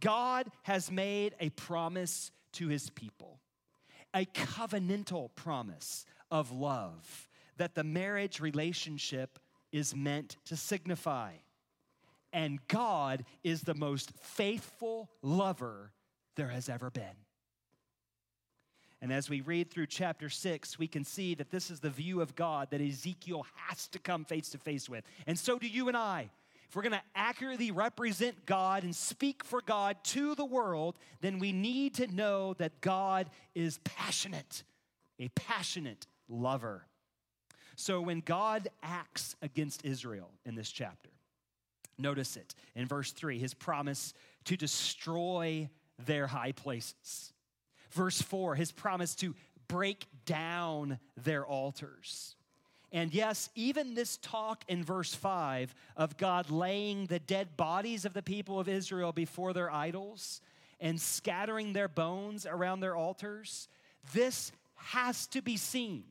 God 0.00 0.50
has 0.62 0.90
made 0.90 1.34
a 1.40 1.50
promise 1.50 2.30
to 2.52 2.68
his 2.68 2.90
people, 2.90 3.38
a 4.14 4.24
covenantal 4.26 5.30
promise 5.34 6.04
of 6.30 6.50
love 6.50 7.28
that 7.56 7.74
the 7.74 7.84
marriage 7.84 8.40
relationship 8.40 9.38
is 9.72 9.94
meant 9.94 10.36
to 10.46 10.56
signify 10.56 11.32
and 12.36 12.60
God 12.68 13.24
is 13.42 13.62
the 13.62 13.74
most 13.74 14.12
faithful 14.20 15.08
lover 15.22 15.90
there 16.36 16.50
has 16.50 16.68
ever 16.68 16.90
been. 16.90 17.16
And 19.00 19.10
as 19.10 19.30
we 19.30 19.40
read 19.40 19.70
through 19.70 19.86
chapter 19.86 20.28
six, 20.28 20.78
we 20.78 20.86
can 20.86 21.02
see 21.02 21.34
that 21.34 21.50
this 21.50 21.70
is 21.70 21.80
the 21.80 21.88
view 21.88 22.20
of 22.20 22.36
God 22.36 22.68
that 22.72 22.82
Ezekiel 22.82 23.46
has 23.54 23.88
to 23.88 23.98
come 23.98 24.26
face 24.26 24.50
to 24.50 24.58
face 24.58 24.86
with. 24.86 25.02
And 25.26 25.38
so 25.38 25.58
do 25.58 25.66
you 25.66 25.88
and 25.88 25.96
I. 25.96 26.28
If 26.68 26.76
we're 26.76 26.82
going 26.82 26.92
to 26.92 27.02
accurately 27.14 27.70
represent 27.70 28.44
God 28.44 28.82
and 28.82 28.94
speak 28.94 29.42
for 29.42 29.62
God 29.62 29.96
to 30.04 30.34
the 30.34 30.44
world, 30.44 30.98
then 31.22 31.38
we 31.38 31.52
need 31.52 31.94
to 31.94 32.06
know 32.06 32.52
that 32.54 32.82
God 32.82 33.30
is 33.54 33.78
passionate, 33.82 34.62
a 35.18 35.28
passionate 35.28 36.06
lover. 36.28 36.86
So 37.76 38.02
when 38.02 38.20
God 38.20 38.68
acts 38.82 39.36
against 39.40 39.86
Israel 39.86 40.32
in 40.44 40.54
this 40.54 40.70
chapter, 40.70 41.08
Notice 41.98 42.36
it 42.36 42.54
in 42.74 42.86
verse 42.86 43.12
3 43.12 43.38
his 43.38 43.54
promise 43.54 44.14
to 44.44 44.56
destroy 44.56 45.68
their 46.04 46.26
high 46.26 46.52
places. 46.52 47.32
Verse 47.90 48.20
4 48.20 48.54
his 48.54 48.72
promise 48.72 49.14
to 49.16 49.34
break 49.68 50.06
down 50.24 50.98
their 51.16 51.44
altars. 51.44 52.34
And 52.92 53.12
yes, 53.12 53.50
even 53.54 53.94
this 53.94 54.16
talk 54.18 54.64
in 54.68 54.84
verse 54.84 55.14
5 55.14 55.74
of 55.96 56.16
God 56.16 56.50
laying 56.50 57.06
the 57.06 57.18
dead 57.18 57.56
bodies 57.56 58.04
of 58.04 58.12
the 58.12 58.22
people 58.22 58.60
of 58.60 58.68
Israel 58.68 59.12
before 59.12 59.52
their 59.52 59.72
idols 59.72 60.40
and 60.80 61.00
scattering 61.00 61.72
their 61.72 61.88
bones 61.88 62.46
around 62.46 62.80
their 62.80 62.94
altars, 62.94 63.68
this 64.14 64.52
has 64.76 65.26
to 65.28 65.42
be 65.42 65.56
seen 65.56 66.04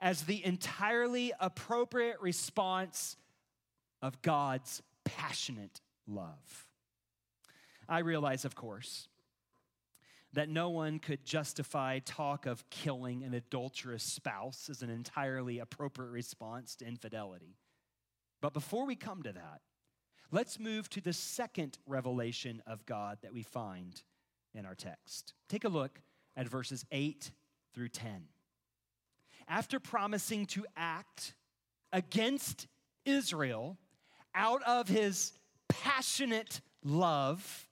as 0.00 0.24
the 0.24 0.44
entirely 0.44 1.32
appropriate 1.38 2.20
response 2.20 3.16
of 4.02 4.20
God's 4.20 4.82
passionate 5.04 5.80
love. 6.06 6.66
I 7.88 8.00
realize, 8.00 8.44
of 8.44 8.54
course, 8.54 9.08
that 10.32 10.48
no 10.48 10.70
one 10.70 10.98
could 10.98 11.24
justify 11.24 11.98
talk 11.98 12.46
of 12.46 12.68
killing 12.70 13.22
an 13.22 13.34
adulterous 13.34 14.02
spouse 14.02 14.68
as 14.70 14.82
an 14.82 14.90
entirely 14.90 15.58
appropriate 15.58 16.10
response 16.10 16.74
to 16.76 16.86
infidelity. 16.86 17.56
But 18.40 18.54
before 18.54 18.86
we 18.86 18.96
come 18.96 19.22
to 19.22 19.32
that, 19.32 19.60
let's 20.30 20.58
move 20.58 20.88
to 20.90 21.00
the 21.00 21.12
second 21.12 21.78
revelation 21.86 22.62
of 22.66 22.86
God 22.86 23.18
that 23.22 23.32
we 23.32 23.42
find 23.42 24.02
in 24.54 24.64
our 24.64 24.74
text. 24.74 25.34
Take 25.48 25.64
a 25.64 25.68
look 25.68 26.00
at 26.34 26.48
verses 26.48 26.84
8 26.90 27.30
through 27.74 27.90
10. 27.90 28.24
After 29.48 29.78
promising 29.78 30.46
to 30.46 30.64
act 30.76 31.34
against 31.92 32.66
Israel 33.04 33.76
out 34.34 34.62
of 34.64 34.88
his 34.88 35.32
passionate 35.68 36.60
love, 36.84 37.68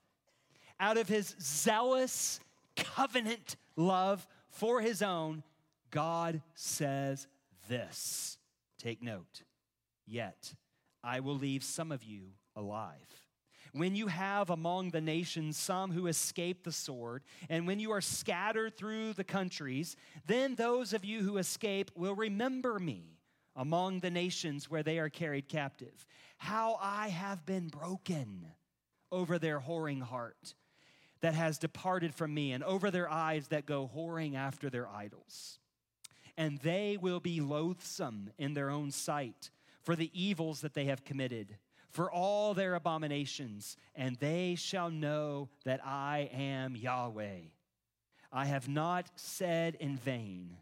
out 0.78 0.96
of 0.96 1.08
his 1.08 1.34
zealous 1.40 2.40
covenant 2.76 3.56
love 3.76 4.26
for 4.48 4.80
his 4.80 5.02
own, 5.02 5.42
God 5.90 6.42
says 6.54 7.26
this. 7.68 8.38
Take 8.78 9.02
note. 9.02 9.42
Yet 10.06 10.54
I 11.04 11.20
will 11.20 11.36
leave 11.36 11.62
some 11.62 11.92
of 11.92 12.02
you 12.04 12.32
alive. 12.56 12.94
When 13.72 13.94
you 13.94 14.08
have 14.08 14.50
among 14.50 14.90
the 14.90 15.00
nations 15.00 15.56
some 15.56 15.92
who 15.92 16.08
escape 16.08 16.64
the 16.64 16.72
sword, 16.72 17.22
and 17.48 17.66
when 17.66 17.78
you 17.78 17.92
are 17.92 18.00
scattered 18.00 18.76
through 18.76 19.12
the 19.12 19.22
countries, 19.22 19.96
then 20.26 20.56
those 20.56 20.92
of 20.92 21.04
you 21.04 21.20
who 21.20 21.36
escape 21.36 21.92
will 21.94 22.16
remember 22.16 22.80
me 22.80 23.19
among 23.57 24.00
the 24.00 24.11
nations 24.11 24.71
where 24.71 24.83
they 24.83 24.99
are 24.99 25.09
carried 25.09 25.49
captive. 25.49 26.07
How 26.38 26.78
I 26.80 27.09
have 27.09 27.45
been 27.45 27.69
broken 27.69 28.47
over 29.12 29.38
their 29.38 29.61
whoring 29.61 30.02
heart 30.02 30.54
that 31.21 31.35
has 31.35 31.59
departed 31.59 32.14
from 32.14 32.33
me, 32.33 32.52
and 32.52 32.64
over 32.64 32.90
their 32.90 33.11
eyes 33.11 33.49
that 33.49 33.66
go 33.66 33.90
whoring 33.95 34.35
after 34.35 34.71
their 34.71 34.88
idols. 34.88 35.59
And 36.37 36.59
they 36.61 36.97
will 36.99 37.21
be 37.21 37.40
loathsome 37.40 38.30
in 38.38 38.54
their 38.54 38.71
own 38.71 38.90
sight 38.90 39.50
for 39.83 39.95
the 39.95 40.11
evils 40.14 40.62
that 40.62 40.73
they 40.73 40.87
have 40.87 41.04
committed, 41.04 41.59
for 41.90 42.11
all 42.11 42.54
their 42.54 42.75
abominations, 42.75 43.76
and 43.95 44.16
they 44.16 44.54
shall 44.54 44.90
know 44.90 45.50
that 45.64 45.85
I 45.85 46.30
am 46.33 46.76
Yahweh. 46.76 47.40
I 48.33 48.47
have 48.47 48.69
not 48.69 49.11
said 49.16 49.75
in 49.75 49.97
vain 49.97 50.57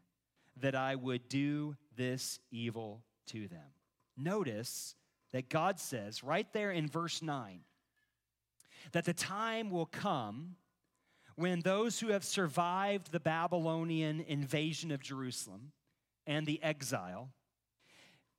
that 0.56 0.74
I 0.74 0.96
would 0.96 1.28
do 1.28 1.76
this 1.98 2.40
evil 2.50 3.02
to 3.26 3.46
them. 3.48 3.74
Notice 4.16 4.94
that 5.32 5.50
God 5.50 5.78
says 5.78 6.24
right 6.24 6.50
there 6.54 6.70
in 6.70 6.88
verse 6.88 7.20
9 7.20 7.60
that 8.92 9.04
the 9.04 9.12
time 9.12 9.70
will 9.70 9.86
come 9.86 10.56
when 11.34 11.60
those 11.60 12.00
who 12.00 12.08
have 12.08 12.24
survived 12.24 13.12
the 13.12 13.20
Babylonian 13.20 14.24
invasion 14.26 14.90
of 14.90 15.02
Jerusalem 15.02 15.72
and 16.26 16.46
the 16.46 16.62
exile 16.62 17.28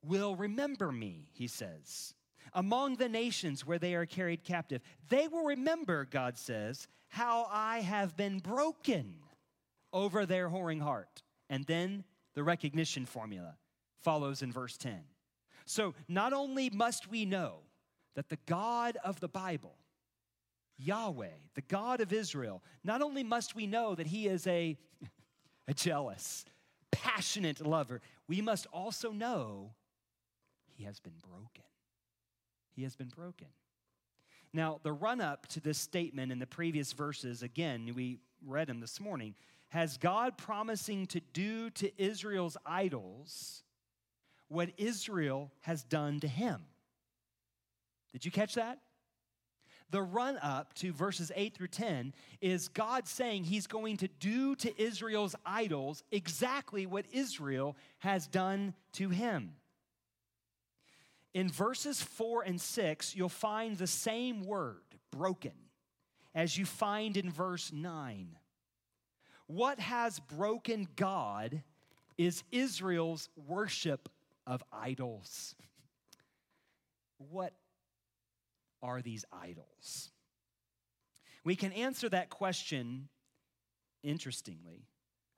will 0.03 0.35
remember 0.35 0.91
me, 0.91 1.27
he 1.31 1.47
says. 1.47 2.15
Among 2.53 2.95
the 2.95 3.09
nations 3.09 3.65
where 3.65 3.77
they 3.77 3.93
are 3.93 4.05
carried 4.05 4.43
captive, 4.43 4.81
they 5.09 5.27
will 5.27 5.45
remember, 5.45 6.07
God 6.09 6.37
says, 6.37 6.87
how 7.09 7.47
I 7.51 7.81
have 7.81 8.17
been 8.17 8.39
broken 8.39 9.15
over 9.93 10.25
their 10.25 10.49
whoring 10.49 10.81
heart. 10.81 11.21
And 11.49 11.65
then 11.65 12.03
the 12.35 12.43
recognition 12.43 13.05
formula 13.05 13.55
follows 14.01 14.41
in 14.41 14.51
verse 14.51 14.77
10. 14.77 14.99
So 15.65 15.93
not 16.07 16.33
only 16.33 16.69
must 16.69 17.09
we 17.09 17.25
know 17.25 17.59
that 18.15 18.29
the 18.29 18.39
God 18.45 18.97
of 19.03 19.19
the 19.19 19.27
Bible, 19.27 19.75
Yahweh, 20.77 21.27
the 21.55 21.61
God 21.61 22.01
of 22.01 22.13
Israel, 22.13 22.63
not 22.83 23.01
only 23.01 23.23
must 23.23 23.55
we 23.55 23.67
know 23.67 23.95
that 23.95 24.07
he 24.07 24.27
is 24.27 24.47
a, 24.47 24.77
a 25.67 25.73
jealous, 25.73 26.45
passionate 26.91 27.65
lover, 27.65 28.01
we 28.27 28.41
must 28.41 28.65
also 28.67 29.11
know 29.11 29.73
he 30.75 30.85
has 30.85 30.99
been 30.99 31.17
broken. 31.21 31.65
He 32.71 32.83
has 32.83 32.95
been 32.95 33.09
broken. 33.09 33.47
Now, 34.53 34.79
the 34.81 34.91
run 34.91 35.21
up 35.21 35.47
to 35.47 35.59
this 35.59 35.77
statement 35.77 36.31
in 36.31 36.39
the 36.39 36.47
previous 36.47 36.93
verses, 36.93 37.43
again, 37.43 37.91
we 37.95 38.19
read 38.45 38.67
them 38.67 38.79
this 38.79 38.99
morning, 38.99 39.35
has 39.69 39.97
God 39.97 40.37
promising 40.37 41.07
to 41.07 41.21
do 41.33 41.69
to 41.71 41.91
Israel's 42.01 42.57
idols 42.65 43.63
what 44.47 44.69
Israel 44.77 45.51
has 45.61 45.83
done 45.83 46.19
to 46.19 46.27
him. 46.27 46.61
Did 48.11 48.25
you 48.25 48.31
catch 48.31 48.55
that? 48.55 48.79
The 49.91 50.01
run 50.01 50.37
up 50.41 50.73
to 50.75 50.91
verses 50.91 51.31
8 51.35 51.55
through 51.55 51.69
10 51.69 52.13
is 52.41 52.67
God 52.67 53.07
saying 53.07 53.45
he's 53.45 53.67
going 53.67 53.97
to 53.97 54.07
do 54.07 54.55
to 54.57 54.81
Israel's 54.81 55.35
idols 55.45 56.03
exactly 56.11 56.85
what 56.85 57.05
Israel 57.11 57.75
has 57.99 58.27
done 58.27 58.75
to 58.93 59.09
him. 59.09 59.53
In 61.33 61.49
verses 61.49 62.01
4 62.01 62.43
and 62.43 62.59
6, 62.59 63.15
you'll 63.15 63.29
find 63.29 63.77
the 63.77 63.87
same 63.87 64.43
word, 64.43 64.81
broken, 65.11 65.53
as 66.35 66.57
you 66.57 66.65
find 66.65 67.17
in 67.17 67.31
verse 67.31 67.71
9. 67.71 68.38
What 69.49 69.79
has 69.79 70.19
broken 70.19 70.87
God 70.95 71.63
is 72.19 72.43
Israel's 72.51 73.29
worship 73.47 74.07
of 74.45 74.63
idols. 74.71 75.55
What 77.17 77.53
are 78.83 79.01
these 79.01 79.25
idols? 79.31 80.11
We 81.43 81.55
can 81.55 81.71
answer 81.71 82.09
that 82.09 82.29
question, 82.29 83.09
interestingly, 84.03 84.85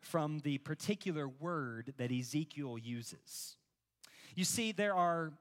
from 0.02 0.40
the 0.40 0.58
particular 0.58 1.30
word 1.30 1.94
that 1.96 2.12
Ezekiel 2.12 2.78
uses. 2.78 3.56
You 4.36 4.44
see, 4.44 4.74
there 4.74 4.94
are 4.94 5.32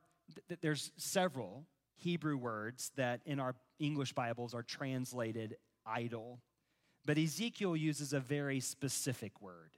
there's 0.60 0.92
several 0.96 1.64
Hebrew 1.96 2.36
words 2.36 2.92
that 2.94 3.20
in 3.26 3.40
our 3.40 3.56
English 3.80 4.12
Bibles 4.12 4.54
are 4.54 4.62
translated 4.62 5.56
idol 5.84 6.38
but 7.04 7.18
Ezekiel 7.18 7.76
uses 7.76 8.12
a 8.12 8.20
very 8.20 8.60
specific 8.60 9.40
word. 9.40 9.70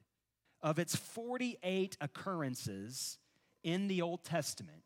Of 0.61 0.78
its 0.78 0.94
48 0.94 1.96
occurrences 2.00 3.18
in 3.62 3.88
the 3.88 4.02
Old 4.02 4.24
Testament, 4.24 4.82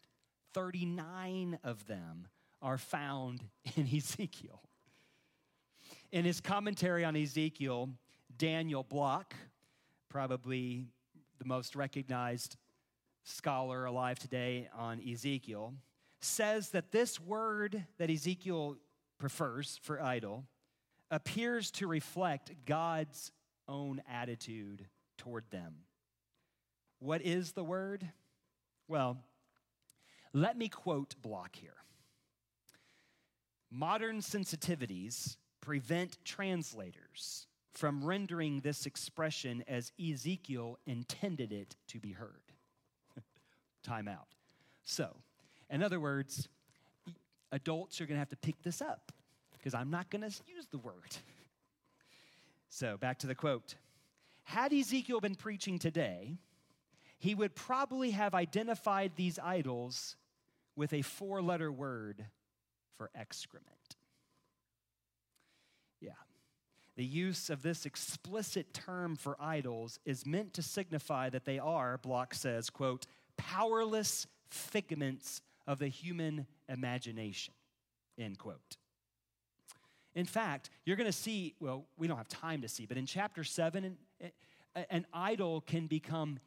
39 0.54 1.58
of 1.64 1.86
them 1.86 2.28
are 2.62 2.78
found 2.78 3.44
in 3.76 3.88
Ezekiel. 3.94 4.62
In 6.12 6.24
his 6.24 6.40
commentary 6.40 7.04
on 7.04 7.16
Ezekiel, 7.16 7.90
Daniel 8.38 8.82
Block, 8.82 9.34
probably 10.08 10.86
the 11.38 11.44
most 11.44 11.76
recognized 11.76 12.56
scholar 13.24 13.84
alive 13.84 14.18
today 14.18 14.68
on 14.76 15.00
Ezekiel, 15.06 15.74
says 16.20 16.70
that 16.70 16.92
this 16.92 17.20
word 17.20 17.84
that 17.98 18.10
Ezekiel 18.10 18.76
prefers 19.18 19.78
for 19.82 20.00
idol 20.02 20.44
appears 21.10 21.70
to 21.72 21.86
reflect 21.86 22.52
God's 22.64 23.32
own 23.68 24.02
attitude 24.10 24.86
toward 25.18 25.44
them. 25.50 25.74
What 26.98 27.22
is 27.22 27.52
the 27.52 27.64
word? 27.64 28.08
Well, 28.88 29.18
let 30.32 30.56
me 30.56 30.68
quote 30.68 31.14
Block 31.20 31.56
here. 31.56 31.76
Modern 33.70 34.18
sensitivities 34.18 35.36
prevent 35.60 36.18
translators 36.24 37.46
from 37.72 38.04
rendering 38.04 38.60
this 38.60 38.86
expression 38.86 39.62
as 39.68 39.92
Ezekiel 40.00 40.78
intended 40.86 41.52
it 41.52 41.76
to 41.88 41.98
be 41.98 42.12
heard. 42.12 42.52
Time 43.82 44.08
out. 44.08 44.28
So, 44.84 45.16
in 45.68 45.82
other 45.82 46.00
words, 46.00 46.48
adults 47.52 48.00
are 48.00 48.06
going 48.06 48.14
to 48.16 48.20
have 48.20 48.30
to 48.30 48.36
pick 48.36 48.62
this 48.62 48.80
up 48.80 49.12
because 49.66 49.74
I'm 49.74 49.90
not 49.90 50.10
going 50.10 50.22
to 50.22 50.30
use 50.46 50.68
the 50.70 50.78
word. 50.78 51.16
So, 52.68 52.96
back 52.96 53.18
to 53.18 53.26
the 53.26 53.34
quote. 53.34 53.74
Had 54.44 54.72
Ezekiel 54.72 55.20
been 55.20 55.34
preaching 55.34 55.80
today, 55.80 56.38
he 57.18 57.34
would 57.34 57.56
probably 57.56 58.12
have 58.12 58.32
identified 58.32 59.16
these 59.16 59.40
idols 59.40 60.14
with 60.76 60.92
a 60.92 61.02
four 61.02 61.42
letter 61.42 61.72
word 61.72 62.24
for 62.96 63.10
excrement. 63.12 63.96
Yeah. 66.00 66.10
The 66.94 67.04
use 67.04 67.50
of 67.50 67.62
this 67.62 67.86
explicit 67.86 68.72
term 68.72 69.16
for 69.16 69.36
idols 69.40 69.98
is 70.04 70.24
meant 70.24 70.54
to 70.54 70.62
signify 70.62 71.28
that 71.30 71.44
they 71.44 71.58
are, 71.58 71.98
Block 71.98 72.34
says, 72.34 72.70
quote, 72.70 73.06
powerless 73.36 74.28
figments 74.48 75.42
of 75.66 75.80
the 75.80 75.88
human 75.88 76.46
imagination, 76.68 77.52
end 78.16 78.38
quote. 78.38 78.76
In 80.16 80.24
fact, 80.24 80.70
you're 80.86 80.96
going 80.96 81.06
to 81.06 81.12
see, 81.12 81.54
well, 81.60 81.84
we 81.98 82.08
don't 82.08 82.16
have 82.16 82.26
time 82.26 82.62
to 82.62 82.68
see, 82.68 82.86
but 82.86 82.96
in 82.96 83.04
chapter 83.04 83.44
7, 83.44 83.96
an 84.90 85.06
idol 85.12 85.60
can 85.60 85.86
become 85.86 86.40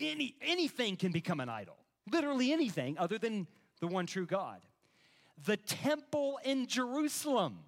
any, 0.00 0.34
anything 0.40 0.96
can 0.96 1.12
become 1.12 1.38
an 1.38 1.50
idol. 1.50 1.76
Literally 2.10 2.50
anything 2.50 2.96
other 2.98 3.18
than 3.18 3.46
the 3.80 3.86
one 3.86 4.06
true 4.06 4.24
God. 4.24 4.62
The 5.44 5.58
temple 5.58 6.40
in 6.44 6.66
Jerusalem 6.66 7.58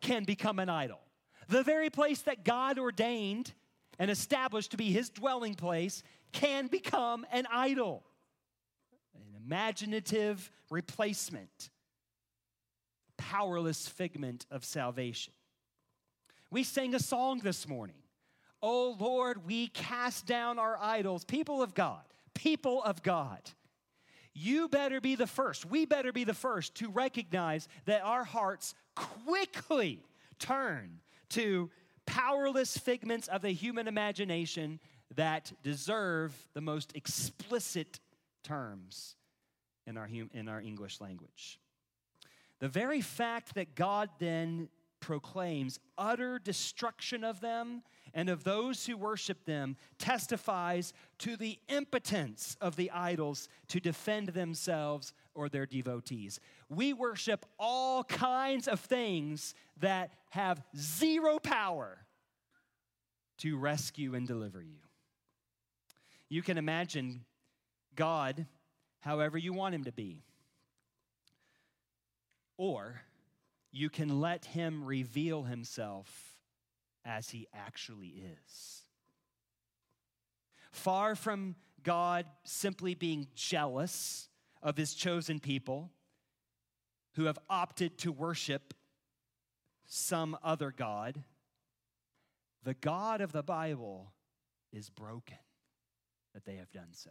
can 0.00 0.24
become 0.24 0.58
an 0.58 0.70
idol. 0.70 1.00
The 1.48 1.62
very 1.62 1.90
place 1.90 2.22
that 2.22 2.42
God 2.42 2.78
ordained 2.78 3.52
and 3.98 4.10
established 4.10 4.70
to 4.70 4.78
be 4.78 4.90
his 4.90 5.10
dwelling 5.10 5.54
place 5.54 6.02
can 6.32 6.66
become 6.66 7.26
an 7.30 7.46
idol, 7.52 8.04
an 9.14 9.36
imaginative 9.44 10.50
replacement 10.70 11.68
powerless 13.32 13.88
figment 13.88 14.44
of 14.50 14.62
salvation. 14.62 15.32
We 16.50 16.64
sang 16.64 16.94
a 16.94 16.98
song 16.98 17.38
this 17.38 17.66
morning. 17.66 17.96
Oh 18.62 18.94
Lord, 19.00 19.46
we 19.46 19.68
cast 19.68 20.26
down 20.26 20.58
our 20.58 20.76
idols. 20.78 21.24
People 21.24 21.62
of 21.62 21.74
God, 21.74 22.02
people 22.34 22.82
of 22.82 23.02
God, 23.02 23.40
you 24.34 24.68
better 24.68 25.00
be 25.00 25.14
the 25.14 25.26
first, 25.26 25.64
we 25.64 25.86
better 25.86 26.12
be 26.12 26.24
the 26.24 26.34
first 26.34 26.74
to 26.76 26.90
recognize 26.90 27.68
that 27.86 28.02
our 28.02 28.22
hearts 28.22 28.74
quickly 28.94 30.04
turn 30.38 31.00
to 31.30 31.70
powerless 32.04 32.76
figments 32.76 33.28
of 33.28 33.40
the 33.40 33.50
human 33.50 33.88
imagination 33.88 34.78
that 35.16 35.52
deserve 35.62 36.34
the 36.52 36.60
most 36.60 36.94
explicit 36.94 37.98
terms 38.44 39.16
in 39.86 39.96
our, 39.96 40.06
hum- 40.06 40.30
in 40.34 40.48
our 40.48 40.60
English 40.60 41.00
language. 41.00 41.58
The 42.62 42.68
very 42.68 43.00
fact 43.00 43.56
that 43.56 43.74
God 43.74 44.08
then 44.20 44.68
proclaims 45.00 45.80
utter 45.98 46.38
destruction 46.38 47.24
of 47.24 47.40
them 47.40 47.82
and 48.14 48.28
of 48.28 48.44
those 48.44 48.86
who 48.86 48.96
worship 48.96 49.44
them 49.46 49.76
testifies 49.98 50.92
to 51.18 51.36
the 51.36 51.58
impotence 51.68 52.56
of 52.60 52.76
the 52.76 52.88
idols 52.92 53.48
to 53.66 53.80
defend 53.80 54.28
themselves 54.28 55.12
or 55.34 55.48
their 55.48 55.66
devotees. 55.66 56.38
We 56.68 56.92
worship 56.92 57.44
all 57.58 58.04
kinds 58.04 58.68
of 58.68 58.78
things 58.78 59.56
that 59.80 60.12
have 60.30 60.62
zero 60.76 61.40
power 61.40 61.98
to 63.38 63.56
rescue 63.56 64.14
and 64.14 64.24
deliver 64.24 64.62
you. 64.62 64.78
You 66.28 66.42
can 66.42 66.58
imagine 66.58 67.24
God 67.96 68.46
however 69.00 69.36
you 69.36 69.52
want 69.52 69.74
him 69.74 69.82
to 69.82 69.92
be. 69.92 70.22
Or 72.64 73.02
you 73.72 73.90
can 73.90 74.20
let 74.20 74.44
him 74.44 74.84
reveal 74.84 75.42
himself 75.42 76.38
as 77.04 77.30
he 77.30 77.48
actually 77.52 78.22
is. 78.46 78.82
Far 80.70 81.16
from 81.16 81.56
God 81.82 82.24
simply 82.44 82.94
being 82.94 83.26
jealous 83.34 84.28
of 84.62 84.76
his 84.76 84.94
chosen 84.94 85.40
people 85.40 85.90
who 87.14 87.24
have 87.24 87.40
opted 87.50 87.98
to 87.98 88.12
worship 88.12 88.74
some 89.84 90.38
other 90.40 90.70
God, 90.70 91.24
the 92.62 92.74
God 92.74 93.20
of 93.20 93.32
the 93.32 93.42
Bible 93.42 94.12
is 94.72 94.88
broken 94.88 95.38
that 96.32 96.44
they 96.44 96.54
have 96.58 96.70
done 96.70 96.92
so. 96.92 97.10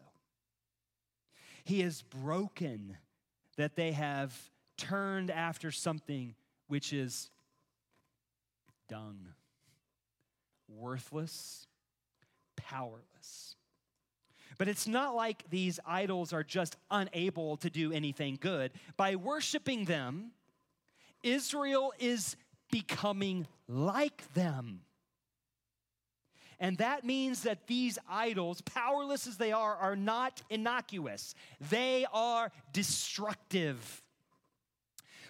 He 1.65 1.81
is 1.81 2.03
broken 2.03 2.95
that 3.57 3.75
they 3.75 3.91
have 3.91 4.50
turned 4.81 5.29
after 5.29 5.71
something 5.71 6.33
which 6.67 6.91
is 6.91 7.29
dung, 8.89 9.27
worthless, 10.67 11.67
powerless. 12.55 13.55
But 14.57 14.67
it's 14.67 14.87
not 14.87 15.15
like 15.15 15.43
these 15.49 15.79
idols 15.85 16.33
are 16.33 16.43
just 16.43 16.77
unable 16.89 17.57
to 17.57 17.69
do 17.69 17.91
anything 17.93 18.39
good. 18.41 18.71
By 18.97 19.15
worshiping 19.15 19.85
them, 19.85 20.31
Israel 21.23 21.93
is 21.99 22.35
becoming 22.71 23.47
like 23.67 24.33
them. 24.33 24.81
And 26.59 26.77
that 26.77 27.03
means 27.03 27.43
that 27.43 27.67
these 27.67 27.97
idols, 28.09 28.61
powerless 28.61 29.27
as 29.27 29.37
they 29.37 29.51
are, 29.51 29.75
are 29.75 29.95
not 29.95 30.41
innocuous, 30.49 31.33
they 31.69 32.05
are 32.13 32.51
destructive. 32.71 34.00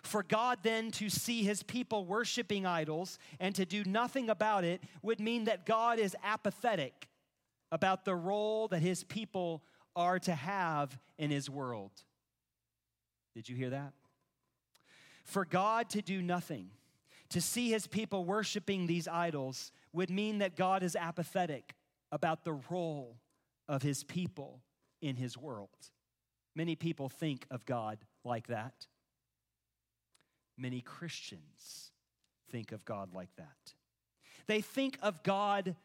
For 0.04 0.24
God 0.24 0.60
then 0.64 0.92
to 0.92 1.10
see 1.10 1.44
his 1.44 1.64
people 1.64 2.06
worshiping 2.06 2.66
idols 2.66 3.20
and 3.40 3.54
to 3.56 3.66
do 3.66 3.84
nothing 3.84 4.30
about 4.30 4.64
it 4.64 4.82
would 5.02 5.20
mean 5.20 5.46
that 5.46 5.66
God 5.66 6.00
is 6.00 6.16
apathetic 6.24 7.08
about 7.72 8.04
the 8.04 8.16
role 8.16 8.68
that 8.70 8.82
his 8.82 9.04
people 9.04 9.64
are 9.96 10.20
to 10.20 10.34
have 10.34 10.98
in 11.18 11.30
his 11.30 11.50
world. 11.50 11.92
Did 13.36 13.48
you 13.48 13.56
hear 13.56 13.70
that? 13.70 13.94
For 15.24 15.46
God 15.46 15.90
to 15.92 16.02
do 16.02 16.22
nothing, 16.22 16.72
to 17.30 17.40
see 17.40 17.70
his 17.70 17.88
people 17.88 18.26
worshiping 18.26 18.88
these 18.88 19.08
idols, 19.08 19.72
would 19.94 20.10
mean 20.10 20.40
that 20.40 20.58
God 20.58 20.84
is 20.84 20.96
apathetic 20.96 21.76
about 22.12 22.44
the 22.44 22.60
role 22.70 23.18
of 23.70 23.82
his 23.82 24.04
people 24.04 24.62
in 25.02 25.16
his 25.16 25.38
world. 25.38 25.70
Many 26.56 26.76
people 26.76 27.08
think 27.08 27.46
of 27.50 27.66
God 27.66 28.00
like 28.26 28.48
that. 28.48 28.88
Many 30.62 30.82
Christians 30.82 31.92
think 32.52 32.72
of 32.72 32.86
God 32.86 33.16
like 33.16 33.36
that. 33.38 33.74
They 34.46 34.62
think 34.62 35.00
of 35.02 35.24
God 35.24 35.76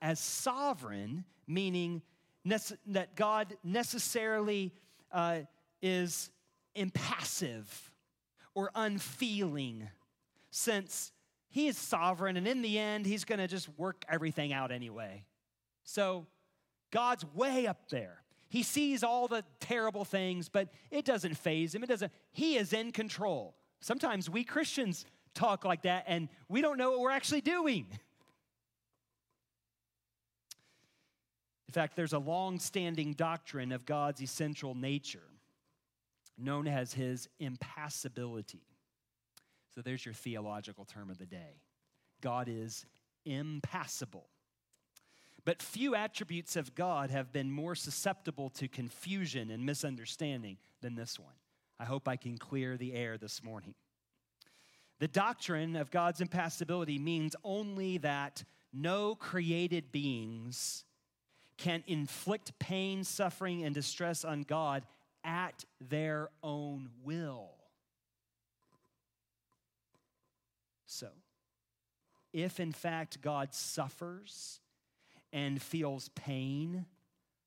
as 0.00 0.20
sovereign, 0.20 1.24
meaning 1.48 2.02
nece- 2.46 2.76
that 2.86 3.16
God 3.16 3.56
necessarily 3.64 4.72
uh, 5.10 5.40
is 5.82 6.30
impassive 6.76 7.92
or 8.54 8.70
unfeeling, 8.76 9.88
since 10.52 11.10
he 11.48 11.66
is 11.66 11.76
sovereign, 11.76 12.36
and 12.36 12.46
in 12.46 12.62
the 12.62 12.78
end, 12.78 13.06
he's 13.06 13.24
going 13.24 13.40
to 13.40 13.48
just 13.48 13.68
work 13.76 14.04
everything 14.08 14.52
out 14.52 14.70
anyway. 14.70 15.24
So, 15.82 16.26
God's 16.92 17.24
way 17.34 17.66
up 17.66 17.88
there. 17.90 18.22
He 18.48 18.62
sees 18.62 19.02
all 19.02 19.26
the 19.26 19.42
terrible 19.58 20.04
things, 20.04 20.48
but 20.48 20.68
it 20.92 21.04
doesn't 21.04 21.34
faze 21.34 21.74
him. 21.74 21.82
It 21.82 21.88
doesn't. 21.88 22.12
He 22.30 22.56
is 22.56 22.72
in 22.72 22.92
control. 22.92 23.56
Sometimes 23.84 24.30
we 24.30 24.44
Christians 24.44 25.04
talk 25.34 25.66
like 25.66 25.82
that, 25.82 26.04
and 26.06 26.30
we 26.48 26.62
don't 26.62 26.78
know 26.78 26.92
what 26.92 27.00
we're 27.00 27.10
actually 27.10 27.42
doing. 27.42 27.86
In 31.68 31.72
fact, 31.74 31.94
there's 31.94 32.14
a 32.14 32.18
long 32.18 32.58
standing 32.58 33.12
doctrine 33.12 33.72
of 33.72 33.84
God's 33.84 34.22
essential 34.22 34.74
nature 34.74 35.28
known 36.38 36.66
as 36.66 36.94
his 36.94 37.28
impassibility. 37.38 38.62
So 39.74 39.82
there's 39.82 40.06
your 40.06 40.14
theological 40.14 40.86
term 40.86 41.10
of 41.10 41.18
the 41.18 41.26
day 41.26 41.60
God 42.22 42.48
is 42.48 42.86
impassible. 43.26 44.28
But 45.44 45.60
few 45.60 45.94
attributes 45.94 46.56
of 46.56 46.74
God 46.74 47.10
have 47.10 47.34
been 47.34 47.50
more 47.50 47.74
susceptible 47.74 48.48
to 48.48 48.66
confusion 48.66 49.50
and 49.50 49.66
misunderstanding 49.66 50.56
than 50.80 50.94
this 50.94 51.18
one. 51.18 51.34
I 51.78 51.84
hope 51.84 52.08
I 52.08 52.16
can 52.16 52.38
clear 52.38 52.76
the 52.76 52.94
air 52.94 53.18
this 53.18 53.42
morning. 53.42 53.74
The 55.00 55.08
doctrine 55.08 55.76
of 55.76 55.90
God's 55.90 56.20
impassibility 56.20 56.98
means 56.98 57.34
only 57.42 57.98
that 57.98 58.44
no 58.72 59.14
created 59.14 59.92
beings 59.92 60.84
can 61.56 61.82
inflict 61.86 62.58
pain, 62.58 63.04
suffering, 63.04 63.64
and 63.64 63.74
distress 63.74 64.24
on 64.24 64.42
God 64.42 64.84
at 65.22 65.64
their 65.80 66.30
own 66.42 66.90
will. 67.02 67.50
So, 70.86 71.08
if 72.32 72.60
in 72.60 72.72
fact 72.72 73.20
God 73.20 73.54
suffers 73.54 74.60
and 75.32 75.60
feels 75.60 76.08
pain 76.10 76.86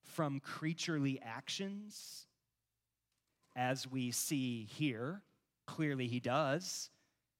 from 0.03 0.39
creaturely 0.39 1.19
actions, 1.21 2.26
as 3.57 3.89
we 3.89 4.11
see 4.11 4.67
here, 4.71 5.23
clearly 5.65 6.07
he 6.07 6.19
does, 6.19 6.91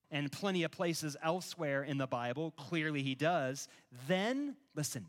and 0.09 0.31
plenty 0.31 0.63
of 0.63 0.71
places 0.71 1.15
elsewhere 1.21 1.83
in 1.83 1.97
the 1.97 2.07
Bible, 2.07 2.51
clearly 2.51 3.03
he 3.03 3.13
does, 3.13 3.67
then, 4.07 4.55
listen, 4.75 5.05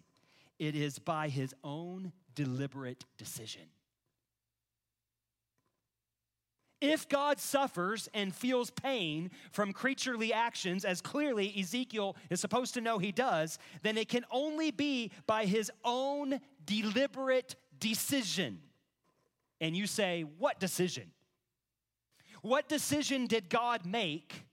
it 0.59 0.75
is 0.77 0.99
by 0.99 1.29
his 1.29 1.55
own 1.65 2.13
deliberate 2.35 3.05
decision. 3.17 3.63
If 6.81 7.09
God 7.09 7.41
suffers 7.41 8.09
and 8.15 8.33
feels 8.33 8.71
pain 8.71 9.31
from 9.51 9.73
creaturely 9.73 10.33
actions, 10.33 10.85
as 10.85 11.01
clearly 11.01 11.53
Ezekiel 11.59 12.17
is 12.31 12.41
supposed 12.41 12.75
to 12.75 12.81
know 12.81 12.99
he 12.99 13.11
does, 13.11 13.59
then 13.83 13.97
it 13.97 14.09
can 14.09 14.25
only 14.31 14.71
be 14.71 15.11
by 15.27 15.47
his 15.47 15.73
own 15.85 16.39
deliberate 16.65 17.57
decision. 17.81 18.61
And 19.61 19.77
you 19.77 19.87
say, 19.87 20.25
What 20.39 20.61
decision? 20.61 21.11
What 22.43 22.69
decision 22.69 23.27
did 23.27 23.49
God 23.49 23.85
make 23.85 24.45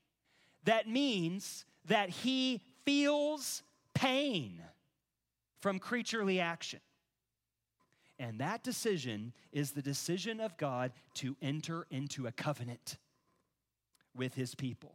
that 0.64 0.88
means 0.88 1.64
that 1.84 2.10
he 2.10 2.60
feels 2.84 3.62
pain 3.94 4.60
from 5.60 5.78
creaturely 5.78 6.40
action? 6.40 6.80
And 8.18 8.40
that 8.40 8.64
decision 8.64 9.32
is 9.52 9.72
the 9.72 9.82
decision 9.82 10.40
of 10.40 10.56
God 10.56 10.92
to 11.14 11.36
enter 11.42 11.86
into 11.90 12.26
a 12.26 12.32
covenant 12.32 12.96
with 14.16 14.34
his 14.34 14.54
people 14.54 14.94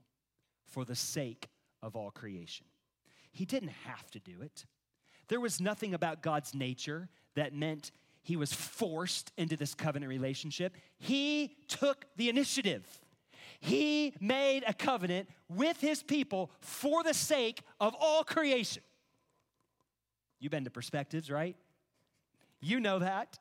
for 0.66 0.84
the 0.86 0.96
sake 0.96 1.50
of 1.84 1.96
all 1.96 2.12
creation. 2.12 2.66
He 3.32 3.46
didn't 3.46 3.70
have 3.86 4.10
to 4.12 4.20
do 4.20 4.42
it. 4.42 4.66
There 5.28 5.40
was 5.40 5.62
nothing 5.62 5.94
about 5.94 6.22
God's 6.22 6.56
nature 6.56 7.10
that 7.36 7.54
meant 7.54 7.92
he 8.24 8.36
was 8.36 8.54
forced 8.54 9.32
into 9.38 9.58
this 9.58 9.74
covenant 9.74 10.10
relationship. 10.10 10.76
He 10.98 11.56
took 11.68 12.06
the 12.18 12.30
initiative. 12.30 12.86
He 13.60 14.14
made 14.20 14.64
a 14.66 14.74
covenant 14.74 15.30
with 15.50 15.80
his 15.80 16.04
people 16.04 16.52
for 16.60 17.04
the 17.04 17.14
sake 17.14 17.62
of 17.80 17.96
all 18.00 18.24
creation. 18.24 18.84
You've 20.40 20.52
been 20.52 20.64
to 20.64 20.72
perspectives, 20.72 21.30
right? 21.30 21.56
You 22.60 22.80
know 22.80 23.00
that. 23.00 23.38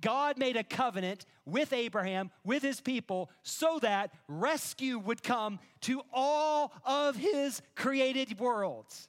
God 0.00 0.38
made 0.38 0.56
a 0.56 0.64
covenant 0.64 1.26
with 1.44 1.72
Abraham, 1.72 2.30
with 2.44 2.62
his 2.62 2.80
people, 2.80 3.30
so 3.42 3.78
that 3.80 4.10
rescue 4.28 4.98
would 4.98 5.22
come 5.22 5.58
to 5.82 6.02
all 6.12 6.72
of 6.84 7.16
his 7.16 7.60
created 7.76 8.38
worlds. 8.38 9.08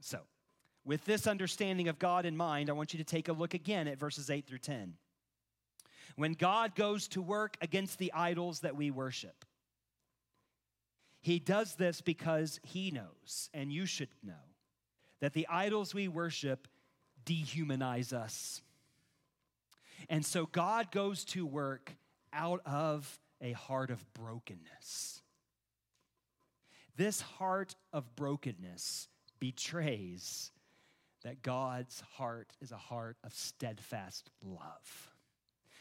So, 0.00 0.20
with 0.84 1.04
this 1.04 1.26
understanding 1.26 1.88
of 1.88 1.98
God 1.98 2.26
in 2.26 2.36
mind, 2.36 2.68
I 2.68 2.74
want 2.74 2.92
you 2.92 2.98
to 2.98 3.04
take 3.04 3.28
a 3.28 3.32
look 3.32 3.54
again 3.54 3.88
at 3.88 3.98
verses 3.98 4.30
8 4.30 4.46
through 4.46 4.58
10. 4.58 4.94
When 6.16 6.34
God 6.34 6.74
goes 6.74 7.08
to 7.08 7.22
work 7.22 7.56
against 7.60 7.98
the 7.98 8.12
idols 8.12 8.60
that 8.60 8.76
we 8.76 8.90
worship, 8.90 9.44
he 11.20 11.38
does 11.38 11.74
this 11.74 12.00
because 12.02 12.60
he 12.62 12.90
knows, 12.90 13.48
and 13.54 13.72
you 13.72 13.86
should 13.86 14.10
know, 14.22 14.34
that 15.20 15.32
the 15.32 15.48
idols 15.48 15.94
we 15.94 16.06
worship 16.06 16.68
dehumanize 17.24 18.12
us. 18.12 18.60
And 20.10 20.24
so 20.24 20.44
God 20.44 20.90
goes 20.92 21.24
to 21.26 21.46
work 21.46 21.96
out 22.32 22.60
of 22.66 23.18
a 23.40 23.52
heart 23.52 23.90
of 23.90 24.04
brokenness. 24.12 25.22
This 26.96 27.22
heart 27.22 27.74
of 27.92 28.14
brokenness 28.16 29.08
betrays 29.40 30.52
that 31.24 31.42
God's 31.42 32.02
heart 32.12 32.52
is 32.60 32.70
a 32.70 32.76
heart 32.76 33.16
of 33.24 33.34
steadfast 33.34 34.30
love. 34.44 35.10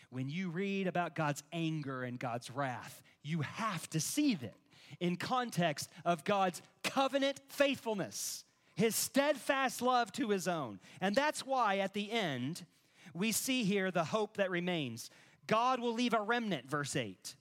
When 0.09 0.29
you 0.29 0.49
read 0.49 0.87
about 0.87 1.15
God's 1.15 1.43
anger 1.51 2.03
and 2.03 2.19
God's 2.19 2.49
wrath, 2.49 3.01
you 3.23 3.41
have 3.41 3.89
to 3.91 3.99
see 3.99 4.35
that 4.35 4.55
in 4.99 5.15
context 5.15 5.89
of 6.05 6.23
God's 6.23 6.61
covenant 6.83 7.39
faithfulness, 7.49 8.43
his 8.75 8.95
steadfast 8.95 9.81
love 9.81 10.11
to 10.13 10.29
his 10.29 10.47
own. 10.47 10.79
And 11.01 11.15
that's 11.15 11.45
why 11.45 11.79
at 11.79 11.93
the 11.93 12.11
end, 12.11 12.65
we 13.13 13.31
see 13.31 13.63
here 13.63 13.91
the 13.91 14.03
hope 14.05 14.37
that 14.37 14.51
remains. 14.51 15.09
God 15.47 15.79
will 15.79 15.93
leave 15.93 16.13
a 16.13 16.21
remnant, 16.21 16.69
verse 16.69 16.95
8, 16.95 17.35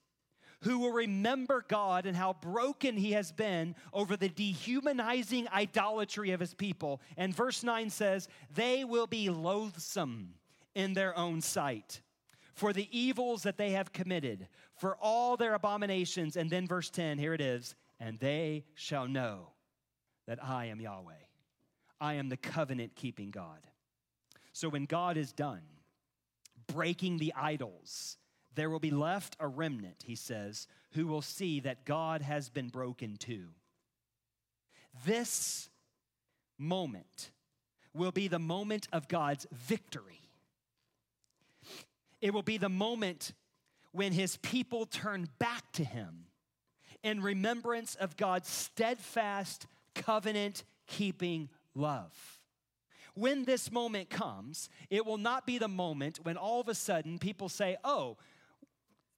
who 0.63 0.79
will 0.79 0.93
remember 0.93 1.65
God 1.69 2.07
and 2.07 2.17
how 2.17 2.35
broken 2.35 2.97
he 2.97 3.13
has 3.13 3.33
been 3.33 3.75
over 3.93 4.17
the 4.17 4.29
dehumanizing 4.29 5.49
idolatry 5.53 6.31
of 6.31 6.41
his 6.41 6.55
people. 6.55 7.01
And 7.17 7.35
verse 7.35 7.63
9 7.63 7.91
says, 7.91 8.29
they 8.55 8.85
will 8.85 9.07
be 9.07 9.29
loathsome 9.31 10.35
in 10.75 10.95
their 10.95 11.17
own 11.17 11.41
sight 11.41 12.01
for 12.55 12.73
the 12.73 12.89
evils 12.97 13.43
that 13.43 13.57
they 13.57 13.71
have 13.71 13.93
committed, 13.93 14.47
for 14.75 14.97
all 15.01 15.37
their 15.37 15.55
abominations. 15.55 16.37
And 16.37 16.51
then 16.51 16.67
verse 16.67 16.91
10, 16.91 17.19
here 17.19 17.35
it 17.35 17.41
is, 17.41 17.75
and 17.99 18.19
they 18.19 18.65
shall 18.75 19.09
know 19.09 19.49
that 20.27 20.43
I 20.43 20.67
am 20.67 20.81
Yahweh. 20.81 21.15
I 22.01 22.15
am 22.15 22.29
the 22.29 22.37
covenant 22.37 22.95
keeping 22.95 23.31
God. 23.31 23.67
So 24.53 24.69
when 24.69 24.85
God 24.85 25.17
is 25.17 25.33
done 25.33 25.63
breaking 26.67 27.19
the 27.19 27.33
idols, 27.35 28.17
there 28.55 28.71
will 28.71 28.81
be 28.81 28.91
left 28.91 29.37
a 29.41 29.49
remnant, 29.49 30.05
he 30.05 30.15
says, 30.15 30.67
who 30.93 31.07
will 31.07 31.23
see 31.23 31.61
that 31.61 31.85
God 31.85 32.23
has 32.23 32.49
been 32.49 32.69
broken 32.69 33.17
too. 33.17 33.49
This 35.07 35.71
moment 36.59 37.31
will 37.95 38.13
be 38.13 38.29
the 38.29 38.39
moment 38.39 38.89
of 38.93 39.09
God's 39.09 39.47
victory. 39.53 40.21
It 42.21 42.33
will 42.33 42.43
be 42.43 42.59
the 42.59 42.69
moment 42.69 43.33
when 43.93 44.13
his 44.13 44.37
people 44.39 44.87
turn 44.87 45.29
back 45.39 45.71
to 45.73 45.85
him 45.85 46.27
in 47.03 47.21
remembrance 47.21 47.95
of 47.97 48.17
God's 48.17 48.49
steadfast 48.49 49.67
covenant 49.95 50.65
keeping 50.87 51.49
love. 51.75 52.41
When 53.15 53.45
this 53.45 53.71
moment 53.71 54.09
comes, 54.09 54.71
it 54.89 55.05
will 55.05 55.19
not 55.19 55.47
be 55.47 55.59
the 55.59 55.69
moment 55.69 56.21
when 56.23 56.39
all 56.39 56.61
of 56.61 56.69
a 56.69 56.75
sudden 56.75 57.19
people 57.19 57.49
say, 57.51 57.77
oh, 57.85 58.17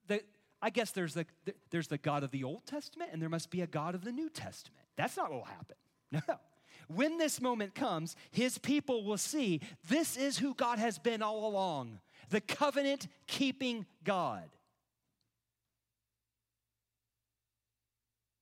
the, 0.06 0.22
I 0.62 0.70
guess 0.70 0.90
there's 0.92 1.14
the, 1.14 1.26
the, 1.44 1.54
there's 1.70 1.88
the 1.88 1.98
God 1.98 2.22
of 2.22 2.30
the 2.30 2.44
Old 2.44 2.66
Testament 2.66 3.10
and 3.12 3.20
there 3.20 3.28
must 3.28 3.50
be 3.50 3.60
a 3.62 3.66
God 3.66 3.94
of 3.94 4.04
the 4.04 4.12
New 4.12 4.30
Testament. 4.30 4.76
That's 4.96 5.16
not 5.16 5.30
what 5.30 5.38
will 5.38 5.44
happen. 5.44 5.76
No. 6.28 6.38
When 6.86 7.18
this 7.18 7.40
moment 7.40 7.74
comes, 7.74 8.14
his 8.30 8.58
people 8.58 9.04
will 9.04 9.16
see 9.16 9.60
this 9.88 10.16
is 10.16 10.38
who 10.38 10.54
God 10.54 10.78
has 10.78 10.98
been 10.98 11.22
all 11.22 11.48
along 11.48 11.98
the 12.30 12.40
covenant 12.40 13.08
keeping 13.26 13.86
God. 14.04 14.48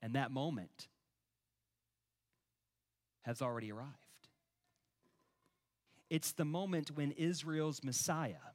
And 0.03 0.15
that 0.15 0.33
moment 0.33 0.89
has 3.23 3.41
already 3.41 3.71
arrived. 3.71 3.89
It's 6.11 6.33
the 6.33 6.45
moment 6.45 6.91
when 6.91 7.13
Israel's 7.13 7.83
Messiah 7.83 8.53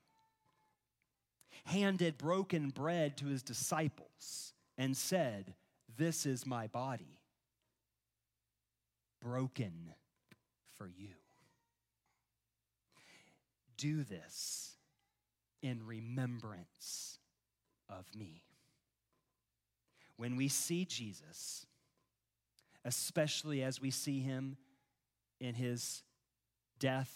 handed 1.68 2.18
broken 2.18 2.70
bread 2.70 3.18
to 3.18 3.26
his 3.26 3.44
disciples 3.44 4.54
and 4.78 4.96
said, 4.96 5.54
This 5.98 6.26
is 6.26 6.46
my 6.46 6.68
body, 6.68 7.20
broken 9.22 9.94
for 10.78 10.88
you. 10.88 11.10
Do 13.78 14.04
this 14.04 14.78
in 15.62 15.86
remembrance 15.86 17.20
of 17.90 18.06
me. 18.16 18.44
When 20.16 20.38
we 20.38 20.48
see 20.48 20.86
Jesus, 20.86 21.66
especially 22.86 23.62
as 23.62 23.82
we 23.82 23.92
see 23.92 24.22
him 24.22 24.56
in 25.42 25.54
his 25.54 26.02
death, 26.80 27.14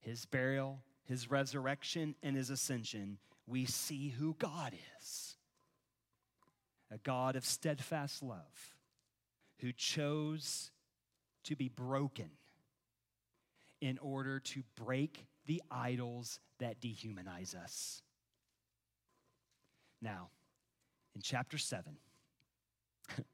his 0.00 0.26
burial, 0.26 0.80
his 1.04 1.30
resurrection, 1.30 2.16
and 2.22 2.36
his 2.36 2.50
ascension, 2.50 3.18
we 3.46 3.64
see 3.64 4.08
who 4.08 4.34
God 4.38 4.74
is 5.00 5.36
a 6.92 6.98
God 6.98 7.36
of 7.36 7.44
steadfast 7.44 8.22
love 8.22 8.76
who 9.60 9.72
chose 9.72 10.70
to 11.44 11.56
be 11.56 11.68
broken 11.68 12.30
in 13.80 13.98
order 13.98 14.38
to 14.38 14.62
break 14.76 15.26
the 15.46 15.62
idols 15.70 16.38
that 16.58 16.80
dehumanize 16.80 17.56
us. 17.56 18.02
Now, 20.02 20.28
in 21.14 21.22
chapter 21.22 21.56
7, 21.56 21.96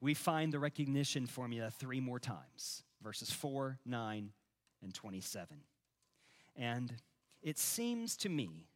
we 0.00 0.14
find 0.14 0.52
the 0.52 0.58
recognition 0.58 1.26
formula 1.26 1.70
three 1.70 2.00
more 2.00 2.18
times 2.18 2.82
verses 3.02 3.30
4, 3.30 3.78
9, 3.84 4.30
and 4.82 4.94
27. 4.94 5.58
And 6.56 6.94
it 7.42 7.58
seems 7.58 8.16
to 8.18 8.28
me 8.28 8.68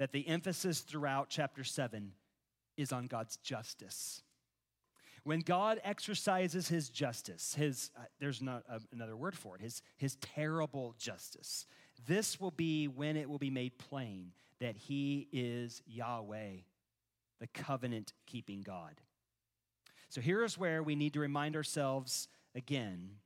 that 0.00 0.12
the 0.12 0.26
emphasis 0.26 0.80
throughout 0.80 1.28
chapter 1.28 1.62
7 1.62 2.12
is 2.78 2.90
on 2.90 3.06
God's 3.06 3.36
justice. 3.36 4.22
When 5.24 5.40
God 5.40 5.78
exercises 5.84 6.68
his 6.68 6.88
justice, 6.88 7.54
his, 7.54 7.90
uh, 7.94 8.04
there's 8.18 8.40
not 8.40 8.64
uh, 8.66 8.78
another 8.94 9.14
word 9.14 9.36
for 9.36 9.56
it, 9.56 9.60
his, 9.60 9.82
his 9.98 10.16
terrible 10.16 10.94
justice, 10.98 11.66
this 12.08 12.40
will 12.40 12.50
be 12.50 12.88
when 12.88 13.18
it 13.18 13.28
will 13.28 13.38
be 13.38 13.50
made 13.50 13.76
plain 13.76 14.32
that 14.58 14.74
he 14.74 15.28
is 15.32 15.82
Yahweh, 15.86 16.60
the 17.38 17.46
covenant 17.48 18.14
keeping 18.24 18.62
God. 18.62 19.02
So 20.08 20.22
here's 20.22 20.56
where 20.56 20.82
we 20.82 20.94
need 20.94 21.12
to 21.12 21.20
remind 21.20 21.56
ourselves 21.56 22.26
again 22.54 23.16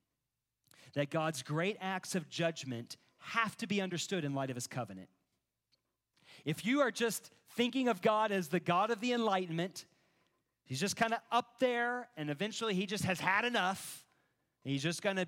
that 0.95 1.09
God's 1.09 1.45
great 1.45 1.77
acts 1.81 2.17
of 2.17 2.29
judgment 2.29 2.97
have 3.19 3.57
to 3.59 3.69
be 3.69 3.81
understood 3.81 4.25
in 4.25 4.35
light 4.35 4.51
of 4.51 4.57
his 4.57 4.67
covenant. 4.67 5.09
If 6.45 6.65
you 6.65 6.81
are 6.81 6.91
just 6.91 7.31
thinking 7.57 7.89
of 7.89 8.03
God 8.03 8.33
as 8.33 8.49
the 8.49 8.61
God 8.61 8.91
of 8.91 9.01
the 9.01 9.13
Enlightenment, 9.13 9.87
he's 10.65 10.81
just 10.81 10.97
kind 10.97 11.13
of 11.13 11.21
up 11.31 11.59
there 11.59 12.09
and 12.17 12.31
eventually 12.31 12.75
he 12.75 12.87
just 12.87 13.05
has 13.05 13.21
had 13.21 13.45
enough. 13.45 14.05
He's 14.65 14.83
just 14.83 15.03
going 15.03 15.17
to 15.17 15.27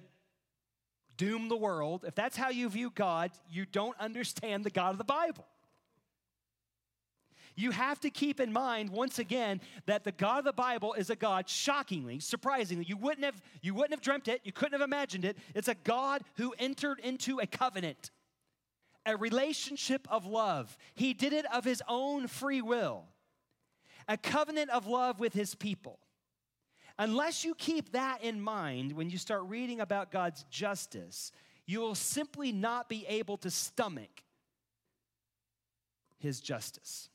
doom 1.16 1.48
the 1.48 1.56
world, 1.56 2.04
if 2.06 2.14
that's 2.14 2.36
how 2.36 2.50
you 2.50 2.68
view 2.68 2.90
God, 2.94 3.30
you 3.50 3.66
don't 3.66 3.98
understand 3.98 4.64
the 4.64 4.70
God 4.70 4.92
of 4.92 4.98
the 4.98 5.04
Bible. 5.04 5.46
You 7.58 7.70
have 7.70 8.00
to 8.00 8.10
keep 8.10 8.38
in 8.38 8.52
mind 8.52 8.90
once 8.90 9.18
again 9.18 9.62
that 9.86 10.04
the 10.04 10.12
God 10.12 10.40
of 10.40 10.44
the 10.44 10.52
Bible 10.52 10.92
is 10.92 11.08
a 11.08 11.16
God 11.16 11.48
shockingly, 11.48 12.20
surprisingly, 12.20 12.84
you 12.86 12.98
wouldn't 12.98 13.24
have 13.24 13.40
you 13.62 13.74
wouldn't 13.74 13.92
have 13.92 14.02
dreamt 14.02 14.28
it, 14.28 14.42
you 14.44 14.52
couldn't 14.52 14.78
have 14.78 14.86
imagined 14.86 15.24
it. 15.24 15.38
It's 15.54 15.68
a 15.68 15.74
God 15.74 16.22
who 16.34 16.54
entered 16.58 17.00
into 17.00 17.38
a 17.38 17.46
covenant, 17.46 18.10
a 19.06 19.16
relationship 19.16 20.06
of 20.10 20.26
love. 20.26 20.76
He 20.94 21.14
did 21.14 21.32
it 21.32 21.46
of 21.52 21.64
his 21.64 21.82
own 21.88 22.26
free 22.26 22.60
will. 22.60 23.04
A 24.08 24.16
covenant 24.16 24.70
of 24.70 24.86
love 24.86 25.20
with 25.20 25.32
his 25.32 25.54
people. 25.54 25.98
Unless 26.98 27.44
you 27.44 27.54
keep 27.54 27.92
that 27.92 28.22
in 28.22 28.40
mind 28.40 28.92
when 28.92 29.10
you 29.10 29.18
start 29.18 29.42
reading 29.44 29.80
about 29.80 30.10
God's 30.10 30.44
justice, 30.50 31.30
you 31.66 31.80
will 31.80 31.94
simply 31.94 32.52
not 32.52 32.88
be 32.88 33.04
able 33.06 33.36
to 33.38 33.50
stomach 33.50 34.22
his 36.18 36.40
justice. 36.40 37.10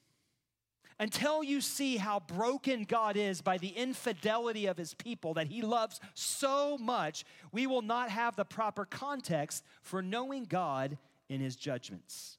Until 1.00 1.44
you 1.44 1.62
see 1.62 1.98
how 1.98 2.20
broken 2.20 2.84
God 2.84 3.18
is 3.18 3.42
by 3.42 3.58
the 3.58 3.70
infidelity 3.70 4.68
of 4.68 4.78
his 4.78 4.94
people 4.94 5.34
that 5.34 5.48
he 5.48 5.64
loves 5.64 6.00
so 6.14 6.78
much, 6.78 7.26
we 7.52 7.66
will 7.66 7.82
not 7.82 8.12
have 8.12 8.36
the 8.36 8.46
proper 8.46 8.86
context 8.86 9.64
for 9.82 10.04
knowing 10.04 10.44
God 10.44 11.00
in 11.32 11.40
his 11.40 11.56
judgments. 11.56 12.38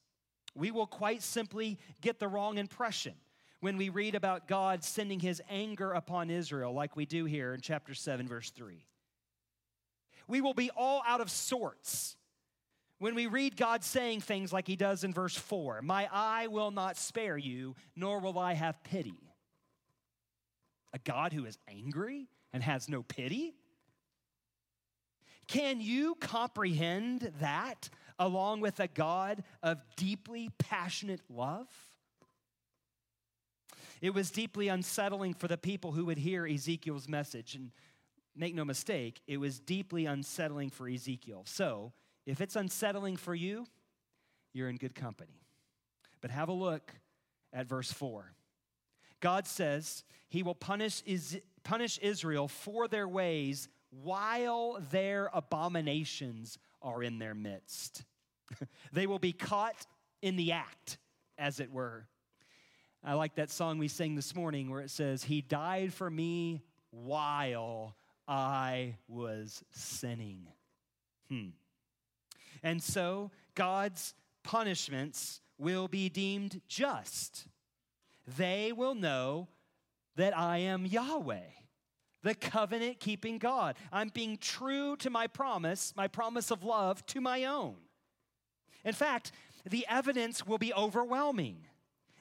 we 0.55 0.69
will 0.69 0.85
quite 0.85 1.23
simply 1.23 1.79
get 1.99 2.19
the 2.19 2.27
wrong 2.27 2.59
impression 2.59 3.13
when 3.59 3.75
we 3.75 3.89
read 3.89 4.13
about 4.13 4.47
God 4.47 4.83
sending 4.83 5.19
his 5.19 5.41
anger 5.49 5.93
upon 5.93 6.29
Israel, 6.29 6.73
like 6.73 6.95
we 6.95 7.05
do 7.05 7.25
here 7.25 7.55
in 7.55 7.61
chapter 7.61 7.95
7, 7.95 8.27
verse 8.27 8.51
3. 8.51 8.85
We 10.27 10.41
will 10.41 10.53
be 10.53 10.69
all 10.75 11.01
out 11.07 11.21
of 11.21 11.31
sorts 11.31 12.15
when 12.99 13.15
we 13.15 13.25
read 13.25 13.57
God 13.57 13.83
saying 13.83 14.21
things 14.21 14.53
like 14.53 14.67
he 14.67 14.75
does 14.75 15.03
in 15.03 15.11
verse 15.11 15.35
4 15.35 15.81
My 15.81 16.07
eye 16.11 16.47
will 16.47 16.71
not 16.71 16.97
spare 16.97 17.37
you, 17.37 17.75
nor 17.95 18.19
will 18.19 18.37
I 18.37 18.53
have 18.53 18.83
pity. 18.83 19.33
A 20.93 20.99
God 20.99 21.33
who 21.33 21.45
is 21.45 21.57
angry 21.67 22.27
and 22.51 22.61
has 22.61 22.87
no 22.87 23.01
pity? 23.01 23.55
Can 25.47 25.81
you 25.81 26.15
comprehend 26.15 27.31
that 27.39 27.89
along 28.19 28.61
with 28.61 28.79
a 28.79 28.87
God 28.87 29.43
of 29.61 29.79
deeply 29.95 30.49
passionate 30.57 31.21
love? 31.29 31.67
It 34.01 34.13
was 34.13 34.31
deeply 34.31 34.67
unsettling 34.67 35.33
for 35.33 35.47
the 35.47 35.57
people 35.57 35.93
who 35.93 36.05
would 36.05 36.17
hear 36.17 36.45
Ezekiel's 36.45 37.07
message. 37.07 37.55
And 37.55 37.71
make 38.35 38.55
no 38.55 38.65
mistake, 38.65 39.21
it 39.27 39.37
was 39.37 39.59
deeply 39.59 40.05
unsettling 40.05 40.69
for 40.69 40.87
Ezekiel. 40.87 41.43
So, 41.45 41.93
if 42.25 42.41
it's 42.41 42.55
unsettling 42.55 43.17
for 43.17 43.35
you, 43.35 43.65
you're 44.53 44.69
in 44.69 44.77
good 44.77 44.95
company. 44.95 45.41
But 46.21 46.31
have 46.31 46.49
a 46.49 46.53
look 46.53 46.93
at 47.51 47.67
verse 47.67 47.91
4. 47.91 48.31
God 49.19 49.47
says 49.47 50.03
he 50.29 50.43
will 50.43 50.55
punish, 50.55 51.01
punish 51.63 51.99
Israel 52.01 52.47
for 52.47 52.87
their 52.87 53.07
ways 53.07 53.69
while 53.89 54.79
their 54.91 55.29
abominations 55.33 56.57
are 56.83 57.01
in 57.01 57.19
their 57.19 57.33
midst. 57.33 58.03
they 58.93 59.07
will 59.07 59.19
be 59.19 59.33
caught 59.33 59.85
in 60.21 60.35
the 60.35 60.51
act, 60.51 60.97
as 61.37 61.59
it 61.59 61.71
were. 61.71 62.05
I 63.03 63.13
like 63.13 63.35
that 63.35 63.49
song 63.49 63.79
we 63.79 63.87
sang 63.87 64.15
this 64.15 64.35
morning 64.35 64.69
where 64.69 64.81
it 64.81 64.89
says, 64.89 65.23
He 65.23 65.41
died 65.41 65.93
for 65.93 66.09
me 66.09 66.61
while 66.91 67.95
I 68.27 68.95
was 69.07 69.63
sinning. 69.71 70.47
Hmm. 71.29 71.49
And 72.61 72.81
so 72.81 73.31
God's 73.55 74.13
punishments 74.43 75.41
will 75.57 75.87
be 75.87 76.09
deemed 76.09 76.61
just. 76.67 77.47
They 78.37 78.71
will 78.71 78.95
know 78.95 79.49
that 80.15 80.37
I 80.37 80.59
am 80.59 80.85
Yahweh 80.85 81.41
the 82.23 82.33
covenant 82.33 82.99
keeping 82.99 83.37
God. 83.37 83.75
I'm 83.91 84.09
being 84.09 84.37
true 84.37 84.95
to 84.97 85.09
my 85.09 85.27
promise, 85.27 85.93
my 85.95 86.07
promise 86.07 86.51
of 86.51 86.63
love 86.63 87.05
to 87.07 87.21
my 87.21 87.45
own. 87.45 87.75
In 88.83 88.93
fact, 88.93 89.31
the 89.69 89.85
evidence 89.87 90.45
will 90.45 90.57
be 90.57 90.73
overwhelming. 90.73 91.57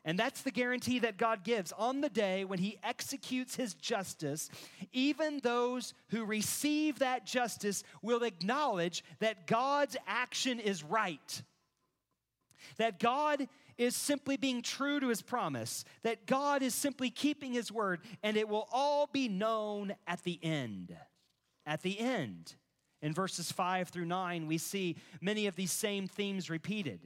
And 0.05 0.19
that's 0.19 0.43
the 0.43 0.51
guarantee 0.51 0.99
that 1.01 1.17
God 1.17 1.45
gives. 1.45 1.73
On 1.73 2.01
the 2.01 2.09
day 2.09 2.45
when 2.45 2.59
He 2.59 2.79
executes 2.83 3.55
His 3.55 3.75
justice, 3.75 4.51
even 4.93 5.39
those 5.43 5.95
who 6.09 6.25
receive 6.25 6.99
that 6.99 7.25
justice 7.25 7.85
will 8.03 8.25
acknowledge 8.25 9.05
that 9.21 9.47
God's 9.47 9.97
action 10.07 10.59
is 10.59 10.83
right. 10.83 11.43
That 12.79 12.99
God 12.99 13.49
is 13.83 13.97
simply 13.97 14.37
being 14.37 14.63
true 14.63 15.01
to 15.01 15.09
his 15.09 15.23
promise, 15.23 15.85
that 16.03 16.27
God 16.27 16.63
is 16.63 16.75
simply 16.75 17.11
keeping 17.11 17.53
his 17.53 17.71
word, 17.73 18.01
and 18.23 18.37
it 18.37 18.49
will 18.49 18.69
all 18.73 19.09
be 19.13 19.29
known 19.29 19.95
at 20.07 20.23
the 20.23 20.39
end. 20.43 20.97
At 21.67 21.83
the 21.83 21.99
end. 21.99 22.55
In 23.03 23.13
verses 23.13 23.51
5 23.51 23.89
through 23.89 24.07
9, 24.07 24.47
we 24.47 24.59
see 24.59 24.97
many 25.21 25.47
of 25.47 25.57
these 25.57 25.73
same 25.73 26.07
themes 26.07 26.49
repeated. 26.49 27.01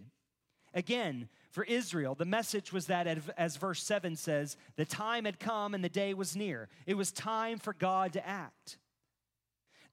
Again, 0.75 1.31
for 1.53 1.65
Israel, 1.65 2.15
the 2.15 2.27
message 2.27 2.71
was 2.71 2.87
that, 2.87 3.07
as 3.39 3.57
verse 3.57 3.83
7 3.83 4.15
says, 4.15 4.59
the 4.77 4.85
time 4.85 5.25
had 5.25 5.41
come 5.41 5.75
and 5.75 5.83
the 5.83 5.89
day 5.89 6.13
was 6.13 6.37
near. 6.37 6.69
It 6.87 6.99
was 6.99 7.11
time 7.11 7.59
for 7.59 7.73
God 7.73 8.13
to 8.13 8.29
act. 8.29 8.77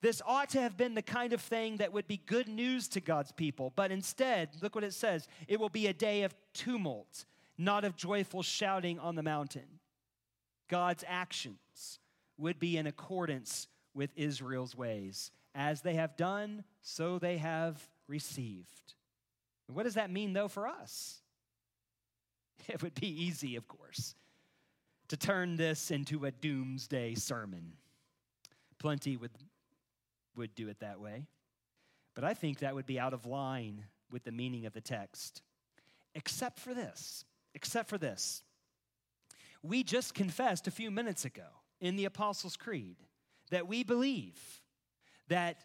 This 0.04 0.20
ought 0.26 0.50
to 0.50 0.60
have 0.60 0.76
been 0.76 0.94
the 0.94 1.00
kind 1.00 1.32
of 1.32 1.40
thing 1.40 1.78
that 1.78 1.94
would 1.94 2.06
be 2.06 2.18
good 2.18 2.46
news 2.46 2.88
to 2.88 3.00
God's 3.00 3.32
people, 3.32 3.72
but 3.74 3.90
instead, 3.90 4.50
look 4.60 4.74
what 4.74 4.84
it 4.84 4.92
says 4.92 5.26
it 5.48 5.58
will 5.58 5.70
be 5.70 5.86
a 5.86 5.94
day 5.94 6.24
of 6.24 6.34
tumult, 6.52 7.24
not 7.56 7.86
of 7.86 7.96
joyful 7.96 8.42
shouting 8.42 8.98
on 8.98 9.14
the 9.14 9.22
mountain. 9.22 9.80
God's 10.68 11.04
actions 11.08 12.00
would 12.36 12.58
be 12.58 12.76
in 12.76 12.86
accordance 12.86 13.66
with 13.94 14.10
Israel's 14.14 14.76
ways. 14.76 15.30
As 15.54 15.80
they 15.80 15.94
have 15.94 16.18
done, 16.18 16.64
so 16.82 17.18
they 17.18 17.38
have 17.38 17.82
received. 18.06 18.92
what 19.72 19.84
does 19.84 19.94
that 19.94 20.10
mean, 20.10 20.34
though, 20.34 20.48
for 20.48 20.68
us? 20.68 21.22
It 22.68 22.82
would 22.82 22.94
be 22.94 23.08
easy, 23.08 23.56
of 23.56 23.66
course, 23.68 24.14
to 25.08 25.16
turn 25.16 25.56
this 25.56 25.90
into 25.90 26.26
a 26.26 26.30
doomsday 26.30 27.14
sermon. 27.14 27.72
Plenty 28.78 29.16
would 29.16 29.30
would 30.36 30.54
do 30.54 30.68
it 30.68 30.80
that 30.80 31.00
way. 31.00 31.26
But 32.14 32.24
I 32.24 32.34
think 32.34 32.60
that 32.60 32.74
would 32.74 32.86
be 32.86 32.98
out 32.98 33.12
of 33.12 33.26
line 33.26 33.84
with 34.10 34.24
the 34.24 34.32
meaning 34.32 34.66
of 34.66 34.72
the 34.72 34.80
text. 34.80 35.42
Except 36.14 36.60
for 36.60 36.74
this, 36.74 37.24
except 37.54 37.88
for 37.88 37.98
this. 37.98 38.42
We 39.62 39.82
just 39.82 40.14
confessed 40.14 40.68
a 40.68 40.70
few 40.70 40.90
minutes 40.90 41.24
ago 41.24 41.46
in 41.80 41.96
the 41.96 42.04
Apostles' 42.04 42.56
Creed 42.56 42.96
that 43.50 43.66
we 43.66 43.82
believe 43.82 44.62
that 45.28 45.64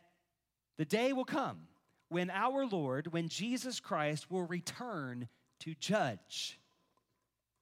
the 0.77 0.86
day 0.86 1.13
will 1.13 1.25
come 1.25 1.67
when 2.08 2.29
our 2.29 2.65
Lord, 2.65 3.13
when 3.13 3.29
Jesus 3.29 3.79
Christ 3.79 4.32
will 4.32 4.45
return 4.45 5.27
to 5.60 5.75
judge 5.75 6.60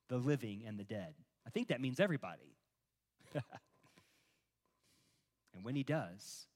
the 0.08 0.18
living 0.18 0.64
and 0.66 0.80
the 0.80 0.84
dead. 0.84 1.14
I 1.46 1.50
think 1.50 1.68
that 1.68 1.82
means 1.82 2.00
everybody. 2.00 2.56
and 3.34 3.44
when 5.64 5.76
he 5.76 5.84
does, 5.84 6.48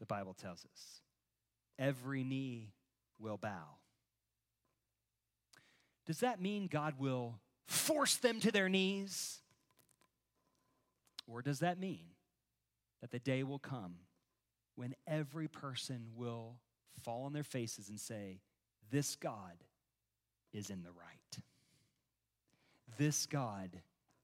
the 0.00 0.06
Bible 0.06 0.34
tells 0.34 0.64
us. 0.64 1.00
Every 1.78 2.24
knee 2.24 2.72
will 3.18 3.36
bow. 3.36 3.76
Does 6.06 6.20
that 6.20 6.40
mean 6.40 6.66
God 6.66 6.94
will 6.98 7.38
force 7.66 8.16
them 8.16 8.40
to 8.40 8.50
their 8.50 8.68
knees? 8.68 9.38
Or 11.28 11.42
does 11.42 11.60
that 11.60 11.78
mean 11.78 12.06
that 13.00 13.12
the 13.12 13.20
day 13.20 13.44
will 13.44 13.58
come 13.58 13.94
when 14.74 14.94
every 15.06 15.46
person 15.46 16.06
will 16.16 16.56
fall 17.02 17.24
on 17.24 17.32
their 17.32 17.44
faces 17.44 17.88
and 17.88 18.00
say, 18.00 18.40
This 18.90 19.14
God 19.14 19.62
is 20.52 20.70
in 20.70 20.82
the 20.82 20.90
right? 20.90 21.44
This 22.98 23.26
God 23.26 23.70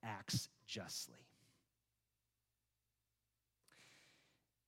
acts 0.02 0.48
justly. 0.66 1.25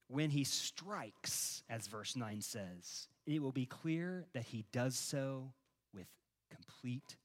When 0.09 0.31
he 0.31 0.45
strikes, 0.45 1.63
as 1.69 1.87
verse 1.87 2.17
9 2.17 2.41
says, 2.41 3.09
it 3.27 3.43
will 3.43 3.53
be 3.53 3.67
clear 3.67 4.25
that 4.33 4.45
he 4.45 4.65
does 4.73 4.97
so 4.97 5.53
with 5.95 6.07
complete 6.51 7.17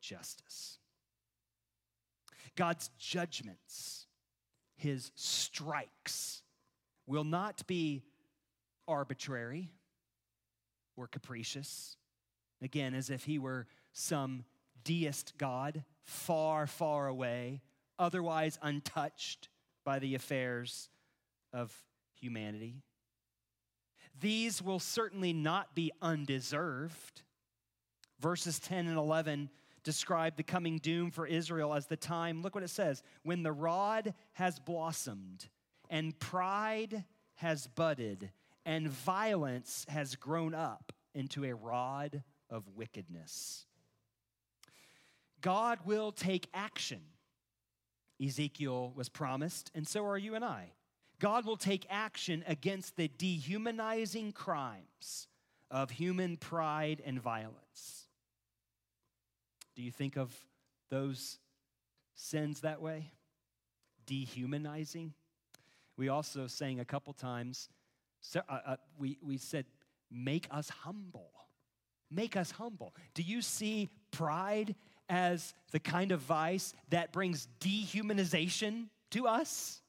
justice. 0.00 0.78
God's 2.54 2.90
judgments, 2.98 4.06
his 4.76 5.12
strikes, 5.14 6.42
will 7.06 7.24
not 7.24 7.66
be 7.66 8.02
arbitrary 8.86 9.70
or 10.96 11.06
capricious. 11.06 11.96
Again, 12.62 12.94
as 12.94 13.10
if 13.10 13.24
he 13.24 13.38
were 13.38 13.66
some 13.92 14.44
deist 14.84 15.34
God 15.38 15.84
far, 16.04 16.66
far 16.66 17.08
away, 17.08 17.62
otherwise 17.98 18.58
untouched 18.62 19.48
by 19.84 19.98
the 19.98 20.14
affairs 20.14 20.88
of 21.52 21.74
humanity. 22.26 22.82
These 24.20 24.60
will 24.60 24.80
certainly 24.80 25.32
not 25.32 25.74
be 25.74 25.92
undeserved. 26.02 27.22
Verses 28.18 28.58
10 28.58 28.88
and 28.88 28.98
11 28.98 29.48
describe 29.84 30.36
the 30.36 30.42
coming 30.42 30.78
doom 30.78 31.12
for 31.12 31.28
Israel 31.28 31.72
as 31.72 31.86
the 31.86 31.96
time, 31.96 32.42
look 32.42 32.56
what 32.56 32.64
it 32.64 32.70
says, 32.70 33.04
when 33.22 33.44
the 33.44 33.52
rod 33.52 34.14
has 34.32 34.58
blossomed 34.58 35.48
and 35.88 36.18
pride 36.18 37.04
has 37.36 37.68
budded 37.68 38.30
and 38.64 38.88
violence 38.88 39.86
has 39.88 40.16
grown 40.16 40.54
up 40.54 40.92
into 41.14 41.44
a 41.44 41.54
rod 41.54 42.24
of 42.50 42.64
wickedness. 42.74 43.66
God 45.40 45.78
will 45.84 46.10
take 46.10 46.48
action. 46.52 47.02
Ezekiel 48.20 48.92
was 48.96 49.08
promised, 49.08 49.70
and 49.72 49.86
so 49.86 50.04
are 50.04 50.18
you 50.18 50.34
and 50.34 50.44
I. 50.44 50.72
God 51.20 51.46
will 51.46 51.56
take 51.56 51.86
action 51.88 52.44
against 52.46 52.96
the 52.96 53.08
dehumanizing 53.08 54.32
crimes 54.32 55.28
of 55.70 55.90
human 55.90 56.36
pride 56.36 57.02
and 57.04 57.20
violence. 57.20 58.06
Do 59.74 59.82
you 59.82 59.90
think 59.90 60.16
of 60.16 60.34
those 60.90 61.38
sins 62.14 62.60
that 62.60 62.80
way? 62.80 63.12
Dehumanizing? 64.06 65.14
We 65.96 66.08
also 66.08 66.46
sang 66.46 66.80
a 66.80 66.84
couple 66.84 67.12
times, 67.14 67.68
so, 68.20 68.42
uh, 68.48 68.58
uh, 68.66 68.76
we, 68.98 69.18
we 69.22 69.38
said, 69.38 69.64
make 70.10 70.46
us 70.50 70.68
humble. 70.68 71.30
Make 72.10 72.36
us 72.36 72.50
humble. 72.50 72.94
Do 73.14 73.22
you 73.22 73.40
see 73.42 73.88
pride 74.10 74.74
as 75.08 75.54
the 75.72 75.80
kind 75.80 76.12
of 76.12 76.20
vice 76.20 76.74
that 76.90 77.12
brings 77.12 77.48
dehumanization 77.60 78.86
to 79.10 79.26
us? 79.26 79.80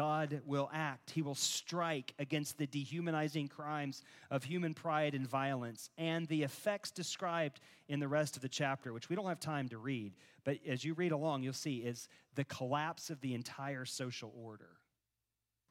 God 0.00 0.40
will 0.46 0.70
act. 0.72 1.10
He 1.10 1.20
will 1.20 1.34
strike 1.34 2.14
against 2.18 2.56
the 2.56 2.66
dehumanizing 2.66 3.48
crimes 3.48 4.02
of 4.30 4.42
human 4.42 4.72
pride 4.72 5.14
and 5.14 5.26
violence 5.26 5.90
and 5.98 6.26
the 6.28 6.42
effects 6.42 6.90
described 6.90 7.60
in 7.86 8.00
the 8.00 8.08
rest 8.08 8.34
of 8.34 8.40
the 8.40 8.48
chapter, 8.48 8.94
which 8.94 9.10
we 9.10 9.16
don't 9.16 9.26
have 9.26 9.40
time 9.40 9.68
to 9.68 9.76
read. 9.76 10.14
But 10.42 10.56
as 10.66 10.86
you 10.86 10.94
read 10.94 11.12
along, 11.12 11.42
you'll 11.42 11.52
see 11.52 11.80
is 11.80 12.08
the 12.34 12.44
collapse 12.44 13.10
of 13.10 13.20
the 13.20 13.34
entire 13.34 13.84
social 13.84 14.32
order. 14.42 14.70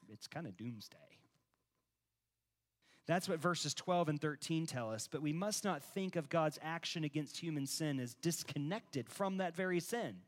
It's 0.08 0.28
kind 0.28 0.46
of 0.46 0.56
doomsday. 0.56 0.96
That's 3.08 3.28
what 3.28 3.40
verses 3.40 3.74
12 3.74 4.10
and 4.10 4.20
13 4.20 4.64
tell 4.64 4.92
us, 4.92 5.08
but 5.10 5.22
we 5.22 5.32
must 5.32 5.64
not 5.64 5.82
think 5.82 6.14
of 6.14 6.28
God's 6.28 6.60
action 6.62 7.02
against 7.02 7.36
human 7.36 7.66
sin 7.66 7.98
as 7.98 8.14
disconnected 8.14 9.08
from 9.08 9.38
that 9.38 9.56
very 9.56 9.80
sin. 9.80 10.18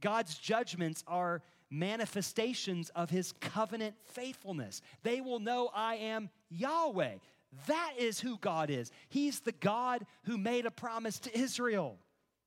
God's 0.00 0.36
judgments 0.36 1.04
are 1.06 1.42
manifestations 1.70 2.90
of 2.90 3.10
his 3.10 3.32
covenant 3.40 3.94
faithfulness. 4.04 4.80
They 5.02 5.20
will 5.20 5.40
know 5.40 5.70
I 5.74 5.96
am 5.96 6.30
Yahweh. 6.50 7.16
That 7.66 7.92
is 7.98 8.20
who 8.20 8.38
God 8.38 8.70
is. 8.70 8.90
He's 9.08 9.40
the 9.40 9.52
God 9.52 10.06
who 10.24 10.36
made 10.38 10.66
a 10.66 10.70
promise 10.70 11.18
to 11.20 11.38
Israel, 11.38 11.98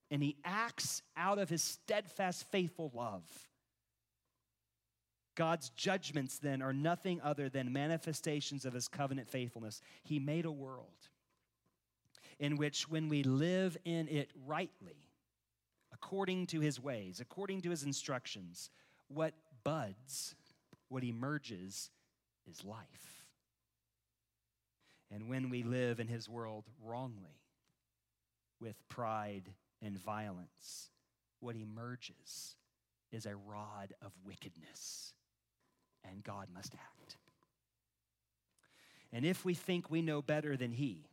and 0.09 0.21
he 0.21 0.37
acts 0.43 1.01
out 1.17 1.39
of 1.39 1.49
his 1.49 1.63
steadfast, 1.63 2.45
faithful 2.51 2.91
love. 2.93 3.23
God's 5.35 5.69
judgments 5.69 6.39
then 6.39 6.61
are 6.61 6.73
nothing 6.73 7.21
other 7.21 7.49
than 7.49 7.71
manifestations 7.73 8.65
of 8.65 8.73
his 8.73 8.87
covenant 8.87 9.29
faithfulness. 9.29 9.81
He 10.03 10.19
made 10.19 10.45
a 10.45 10.51
world 10.51 10.87
in 12.37 12.57
which, 12.57 12.89
when 12.89 13.07
we 13.07 13.23
live 13.23 13.77
in 13.85 14.07
it 14.07 14.29
rightly, 14.45 15.07
according 15.93 16.47
to 16.47 16.59
his 16.59 16.79
ways, 16.79 17.19
according 17.19 17.61
to 17.61 17.69
his 17.69 17.83
instructions, 17.83 18.69
what 19.13 19.33
buds, 19.63 20.35
what 20.89 21.03
emerges, 21.03 21.89
is 22.49 22.63
life. 22.63 23.25
And 25.11 25.27
when 25.29 25.49
we 25.49 25.63
live 25.63 25.99
in 25.99 26.07
his 26.07 26.29
world 26.29 26.65
wrongly, 26.83 27.41
with 28.61 28.87
pride 28.87 29.49
and 29.81 29.97
violence, 29.97 30.89
what 31.39 31.55
emerges 31.55 32.55
is 33.11 33.25
a 33.25 33.35
rod 33.35 33.93
of 34.01 34.11
wickedness, 34.23 35.13
and 36.09 36.23
God 36.23 36.47
must 36.53 36.73
act. 36.75 37.17
And 39.11 39.25
if 39.25 39.43
we 39.43 39.53
think 39.53 39.89
we 39.89 40.01
know 40.01 40.21
better 40.21 40.55
than 40.55 40.71
he, 40.71 41.07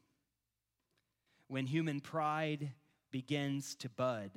when 1.48 1.66
human 1.66 2.00
pride 2.00 2.70
begins 3.10 3.74
to 3.76 3.88
bud, 3.88 4.30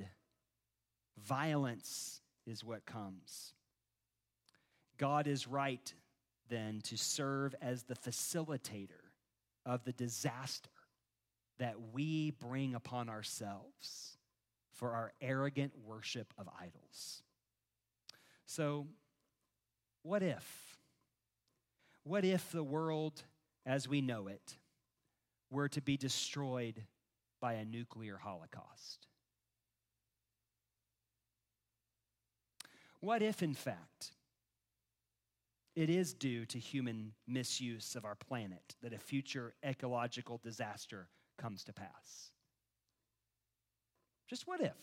violence 1.22 2.21
is 2.46 2.64
what 2.64 2.86
comes. 2.86 3.54
God 4.98 5.26
is 5.26 5.46
right 5.46 5.92
then 6.48 6.80
to 6.84 6.96
serve 6.96 7.54
as 7.60 7.84
the 7.84 7.94
facilitator 7.94 9.10
of 9.64 9.84
the 9.84 9.92
disaster 9.92 10.70
that 11.58 11.76
we 11.92 12.32
bring 12.32 12.74
upon 12.74 13.08
ourselves 13.08 14.16
for 14.72 14.92
our 14.92 15.12
arrogant 15.20 15.72
worship 15.86 16.32
of 16.38 16.48
idols. 16.60 17.22
So, 18.46 18.86
what 20.02 20.22
if? 20.22 20.76
What 22.04 22.24
if 22.24 22.50
the 22.50 22.64
world 22.64 23.22
as 23.64 23.86
we 23.86 24.00
know 24.00 24.26
it 24.26 24.56
were 25.50 25.68
to 25.68 25.80
be 25.80 25.96
destroyed 25.96 26.82
by 27.40 27.54
a 27.54 27.64
nuclear 27.64 28.16
holocaust? 28.16 29.06
What 33.02 33.20
if, 33.20 33.42
in 33.42 33.54
fact, 33.54 34.12
it 35.74 35.90
is 35.90 36.14
due 36.14 36.46
to 36.46 36.58
human 36.60 37.14
misuse 37.26 37.96
of 37.96 38.04
our 38.04 38.14
planet 38.14 38.76
that 38.80 38.92
a 38.92 38.98
future 38.98 39.54
ecological 39.64 40.38
disaster 40.40 41.08
comes 41.36 41.64
to 41.64 41.72
pass? 41.72 42.30
Just 44.28 44.46
what 44.46 44.60
if? 44.60 44.76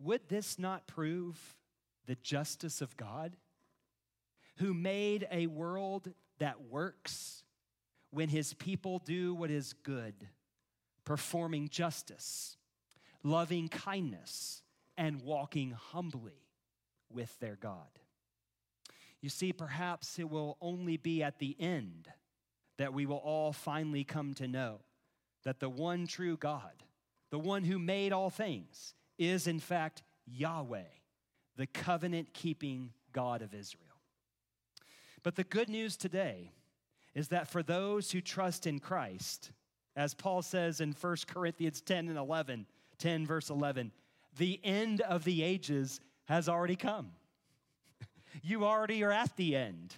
Would 0.00 0.28
this 0.28 0.58
not 0.58 0.88
prove 0.88 1.38
the 2.06 2.16
justice 2.16 2.82
of 2.82 2.96
God, 2.96 3.36
who 4.56 4.74
made 4.74 5.28
a 5.30 5.46
world 5.46 6.10
that 6.40 6.60
works 6.68 7.44
when 8.10 8.28
his 8.28 8.52
people 8.52 8.98
do 8.98 9.32
what 9.32 9.52
is 9.52 9.74
good, 9.84 10.14
performing 11.04 11.68
justice, 11.68 12.56
loving 13.22 13.68
kindness, 13.68 14.63
and 14.96 15.22
walking 15.22 15.70
humbly 15.70 16.48
with 17.10 17.38
their 17.40 17.56
God. 17.56 17.98
You 19.20 19.28
see, 19.28 19.52
perhaps 19.52 20.18
it 20.18 20.28
will 20.28 20.58
only 20.60 20.96
be 20.96 21.22
at 21.22 21.38
the 21.38 21.56
end 21.58 22.08
that 22.76 22.92
we 22.92 23.06
will 23.06 23.18
all 23.18 23.52
finally 23.52 24.04
come 24.04 24.34
to 24.34 24.48
know 24.48 24.80
that 25.44 25.60
the 25.60 25.68
one 25.68 26.06
true 26.06 26.36
God, 26.36 26.82
the 27.30 27.38
one 27.38 27.64
who 27.64 27.78
made 27.78 28.12
all 28.12 28.30
things, 28.30 28.94
is 29.18 29.46
in 29.46 29.60
fact 29.60 30.02
Yahweh, 30.26 30.82
the 31.56 31.66
covenant 31.66 32.34
keeping 32.34 32.90
God 33.12 33.42
of 33.42 33.54
Israel. 33.54 33.84
But 35.22 35.36
the 35.36 35.44
good 35.44 35.68
news 35.68 35.96
today 35.96 36.52
is 37.14 37.28
that 37.28 37.48
for 37.48 37.62
those 37.62 38.10
who 38.10 38.20
trust 38.20 38.66
in 38.66 38.78
Christ, 38.78 39.52
as 39.96 40.14
Paul 40.14 40.42
says 40.42 40.80
in 40.80 40.92
1 40.92 41.16
Corinthians 41.26 41.80
10 41.80 42.08
and 42.08 42.18
11, 42.18 42.66
10 42.98 43.26
verse 43.26 43.50
11, 43.50 43.92
the 44.36 44.60
end 44.64 45.00
of 45.00 45.24
the 45.24 45.42
ages 45.42 46.00
has 46.26 46.48
already 46.48 46.76
come. 46.76 47.10
you 48.42 48.64
already 48.64 49.02
are 49.02 49.12
at 49.12 49.36
the 49.36 49.56
end. 49.56 49.96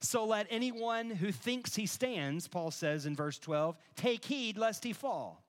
So 0.00 0.24
let 0.24 0.46
anyone 0.50 1.10
who 1.10 1.30
thinks 1.30 1.76
he 1.76 1.86
stands, 1.86 2.48
Paul 2.48 2.70
says 2.70 3.04
in 3.04 3.14
verse 3.14 3.38
12, 3.38 3.76
take 3.96 4.24
heed 4.24 4.56
lest 4.56 4.82
he 4.82 4.92
fall. 4.92 5.44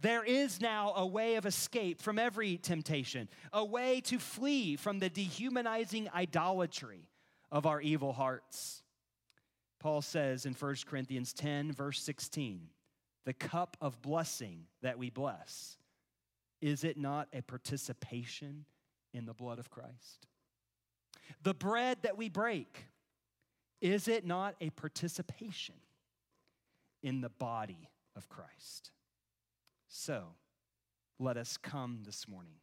There 0.00 0.24
is 0.24 0.60
now 0.60 0.94
a 0.96 1.06
way 1.06 1.36
of 1.36 1.46
escape 1.46 2.00
from 2.00 2.18
every 2.18 2.56
temptation, 2.56 3.28
a 3.52 3.64
way 3.64 4.00
to 4.02 4.18
flee 4.18 4.76
from 4.76 4.98
the 4.98 5.08
dehumanizing 5.08 6.08
idolatry 6.12 7.08
of 7.52 7.66
our 7.66 7.80
evil 7.80 8.12
hearts. 8.12 8.82
Paul 9.78 10.02
says 10.02 10.46
in 10.46 10.54
1 10.54 10.76
Corinthians 10.86 11.32
10, 11.32 11.72
verse 11.72 12.00
16, 12.02 12.68
the 13.24 13.32
cup 13.32 13.76
of 13.80 14.02
blessing 14.02 14.66
that 14.82 14.98
we 14.98 15.10
bless 15.10 15.76
is 16.62 16.84
it 16.84 16.96
not 16.96 17.28
a 17.34 17.42
participation 17.42 18.64
in 19.12 19.26
the 19.26 19.34
blood 19.34 19.58
of 19.58 19.68
Christ? 19.68 20.26
The 21.42 21.52
bread 21.52 21.98
that 22.02 22.16
we 22.16 22.28
break, 22.28 22.86
is 23.80 24.06
it 24.06 24.24
not 24.24 24.54
a 24.60 24.70
participation 24.70 25.74
in 27.02 27.20
the 27.20 27.28
body 27.28 27.90
of 28.16 28.28
Christ? 28.28 28.92
So, 29.88 30.36
let 31.18 31.36
us 31.36 31.56
come 31.56 32.02
this 32.04 32.28
morning 32.28 32.60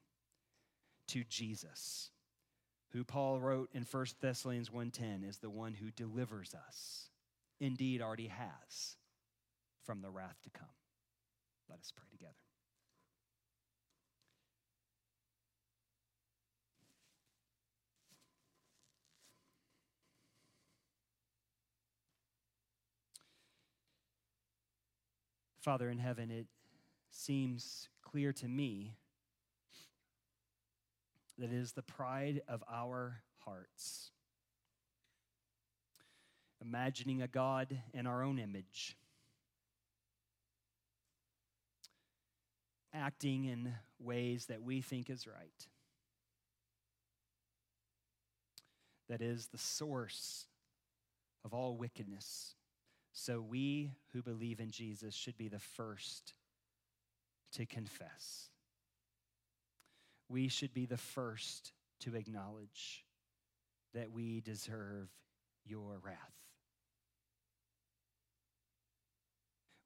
to 1.08 1.24
Jesus, 1.26 2.12
who 2.92 3.04
Paul 3.04 3.42
wrote 3.42 3.70
in 3.74 3.84
1 3.84 4.06
Thessalonians 4.22 4.72
1:10 4.72 5.24
is 5.24 5.40
the 5.40 5.50
one 5.50 5.74
who 5.74 5.92
delivers 5.92 6.56
us, 6.56 7.10
indeed 7.60 8.02
already 8.02 8.28
has, 8.28 8.98
from 9.84 10.02
the 10.02 10.10
wrath 10.10 10.42
to 10.44 10.50
come. 10.50 10.68
Let 11.70 11.80
us 11.80 11.92
pray 11.92 12.08
together. 12.10 12.49
Father 25.62 25.90
in 25.90 25.98
heaven, 25.98 26.32
it 26.32 26.48
seems 27.12 27.90
clear 28.02 28.32
to 28.34 28.48
me 28.48 28.96
that 31.38 31.52
it 31.52 31.54
is 31.54 31.74
the 31.74 31.82
pride 31.82 32.42
of 32.48 32.64
our 32.72 33.22
hearts. 33.40 34.12
Imagining 36.62 37.22
a 37.22 37.28
God 37.28 37.78
in 37.94 38.08
our 38.08 38.24
own 38.24 38.40
image, 38.40 38.98
acting 42.94 43.46
in 43.46 43.74
ways 44.00 44.46
that 44.48 44.62
we 44.62 44.82
think 44.82 45.10
is 45.10 45.28
right. 45.28 45.68
That 49.08 49.22
is 49.22 49.48
the 49.48 49.58
source 49.58 50.48
of 51.44 51.54
all 51.54 51.76
wickedness. 51.78 52.56
So 53.12 53.42
we 53.42 53.92
who 54.14 54.22
believe 54.22 54.60
in 54.60 54.72
Jesus 54.72 55.14
should 55.14 55.38
be 55.38 55.48
the 55.48 55.60
first 55.60 56.34
to 57.54 57.66
confess. 57.66 58.50
We 60.30 60.48
should 60.48 60.74
be 60.74 60.86
the 60.86 60.98
first 60.98 61.74
to 62.02 62.16
acknowledge 62.16 63.04
that 63.94 64.12
we 64.12 64.42
deserve 64.42 65.10
your 65.66 66.00
wrath. 66.04 66.40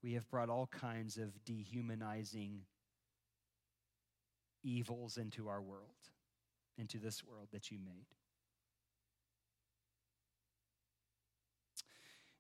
we 0.04 0.14
have 0.14 0.30
brought 0.30 0.50
all 0.50 0.68
kinds 0.68 1.18
of 1.18 1.44
dehumanizing 1.46 2.60
evils 4.62 5.18
into 5.18 5.48
our 5.48 5.62
world, 5.62 5.82
into 6.78 6.98
this 6.98 7.24
world 7.24 7.48
that 7.54 7.72
you 7.72 7.80
made. 7.84 8.06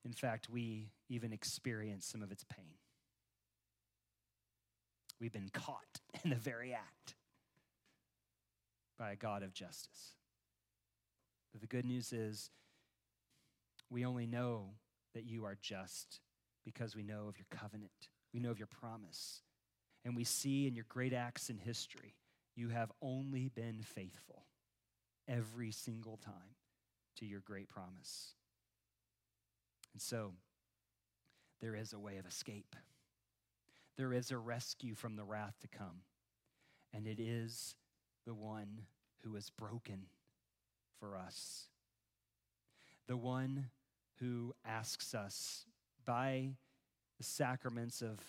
In 0.05 0.13
fact, 0.13 0.49
we 0.49 0.91
even 1.09 1.31
experience 1.31 2.05
some 2.05 2.21
of 2.21 2.31
its 2.31 2.43
pain. 2.43 2.75
We've 5.19 5.31
been 5.31 5.49
caught 5.53 6.01
in 6.23 6.29
the 6.29 6.35
very 6.35 6.73
act 6.73 7.15
by 8.97 9.11
a 9.11 9.15
God 9.15 9.43
of 9.43 9.53
justice. 9.53 10.15
But 11.51 11.61
the 11.61 11.67
good 11.67 11.85
news 11.85 12.11
is, 12.11 12.49
we 13.89 14.05
only 14.05 14.25
know 14.25 14.71
that 15.13 15.25
you 15.25 15.45
are 15.45 15.57
just 15.61 16.19
because 16.65 16.95
we 16.95 17.03
know 17.03 17.27
of 17.27 17.37
your 17.37 17.45
covenant, 17.51 17.91
we 18.33 18.39
know 18.39 18.49
of 18.49 18.57
your 18.57 18.67
promise, 18.67 19.41
and 20.03 20.15
we 20.15 20.23
see 20.23 20.67
in 20.67 20.75
your 20.75 20.85
great 20.89 21.13
acts 21.13 21.49
in 21.49 21.57
history, 21.57 22.15
you 22.55 22.69
have 22.69 22.91
only 23.01 23.49
been 23.49 23.81
faithful 23.81 24.45
every 25.27 25.71
single 25.71 26.17
time 26.17 26.55
to 27.17 27.25
your 27.25 27.39
great 27.39 27.69
promise. 27.69 28.33
And 29.93 30.01
so, 30.01 30.33
there 31.61 31.75
is 31.75 31.93
a 31.93 31.99
way 31.99 32.17
of 32.17 32.25
escape. 32.25 32.75
There 33.95 34.11
is 34.11 34.31
a 34.31 34.37
rescue 34.37 34.95
from 34.95 35.15
the 35.15 35.23
wrath 35.23 35.55
to 35.61 35.67
come. 35.67 36.01
And 36.93 37.07
it 37.07 37.19
is 37.19 37.75
the 38.25 38.33
one 38.33 38.81
who 39.23 39.35
is 39.35 39.49
broken 39.49 40.07
for 40.99 41.15
us. 41.15 41.67
The 43.07 43.17
one 43.17 43.69
who 44.19 44.53
asks 44.65 45.13
us 45.13 45.65
by 46.05 46.49
the 47.17 47.23
sacraments 47.23 48.01
of, 48.01 48.19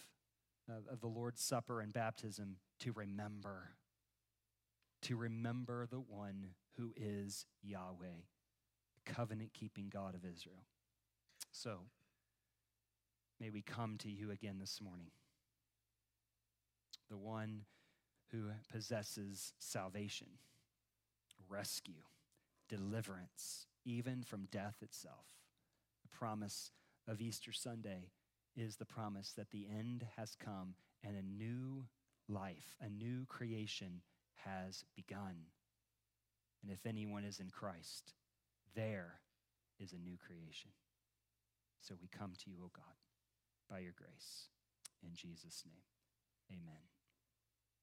of, 0.69 0.87
of 0.93 1.01
the 1.01 1.09
Lord's 1.09 1.43
Supper 1.43 1.81
and 1.81 1.93
baptism 1.93 2.57
to 2.81 2.93
remember, 2.93 3.71
to 5.03 5.17
remember 5.17 5.87
the 5.87 6.01
one 6.01 6.49
who 6.77 6.93
is 6.97 7.47
Yahweh, 7.63 8.23
covenant 9.05 9.51
keeping 9.55 9.89
God 9.89 10.15
of 10.15 10.25
Israel. 10.25 10.65
So, 11.57 11.79
may 13.41 13.49
we 13.49 13.63
come 13.63 13.97
to 13.99 14.11
you 14.11 14.33
again 14.33 14.57
this 14.59 14.81
morning, 14.83 15.13
the 17.09 17.17
one 17.17 17.61
who 18.33 18.51
possesses 18.73 19.53
salvation, 19.61 20.27
rescue, 21.49 22.03
deliverance, 22.69 23.69
even 23.85 24.25
from 24.25 24.49
death 24.51 24.79
itself. 24.83 25.27
The 26.03 26.17
promise 26.19 26.73
of 27.07 27.21
Easter 27.21 27.53
Sunday 27.53 28.11
is 28.57 28.75
the 28.75 28.85
promise 28.85 29.31
that 29.37 29.53
the 29.53 29.69
end 29.71 30.05
has 30.17 30.35
come 30.35 30.75
and 31.05 31.17
a 31.17 31.23
new 31.23 31.85
life, 32.29 32.75
a 32.81 32.89
new 32.89 33.27
creation 33.27 34.03
has 34.45 34.85
begun. 34.97 35.37
And 36.65 36.73
if 36.73 36.85
anyone 36.85 37.23
is 37.23 37.39
in 37.39 37.51
Christ, 37.51 38.13
there 38.75 39.21
is 39.79 39.93
a 39.93 39.99
new 39.99 40.17
creation. 40.17 40.73
So 41.85 41.95
we 42.01 42.09
come 42.09 42.33
to 42.33 42.51
you, 42.51 42.57
O 42.65 42.71
God, 42.75 42.97
by 43.69 43.81
your 43.81 43.93
grace. 43.93 44.49
In 45.03 45.11
Jesus' 45.13 45.65
name, 45.67 45.85
amen. 46.51 46.94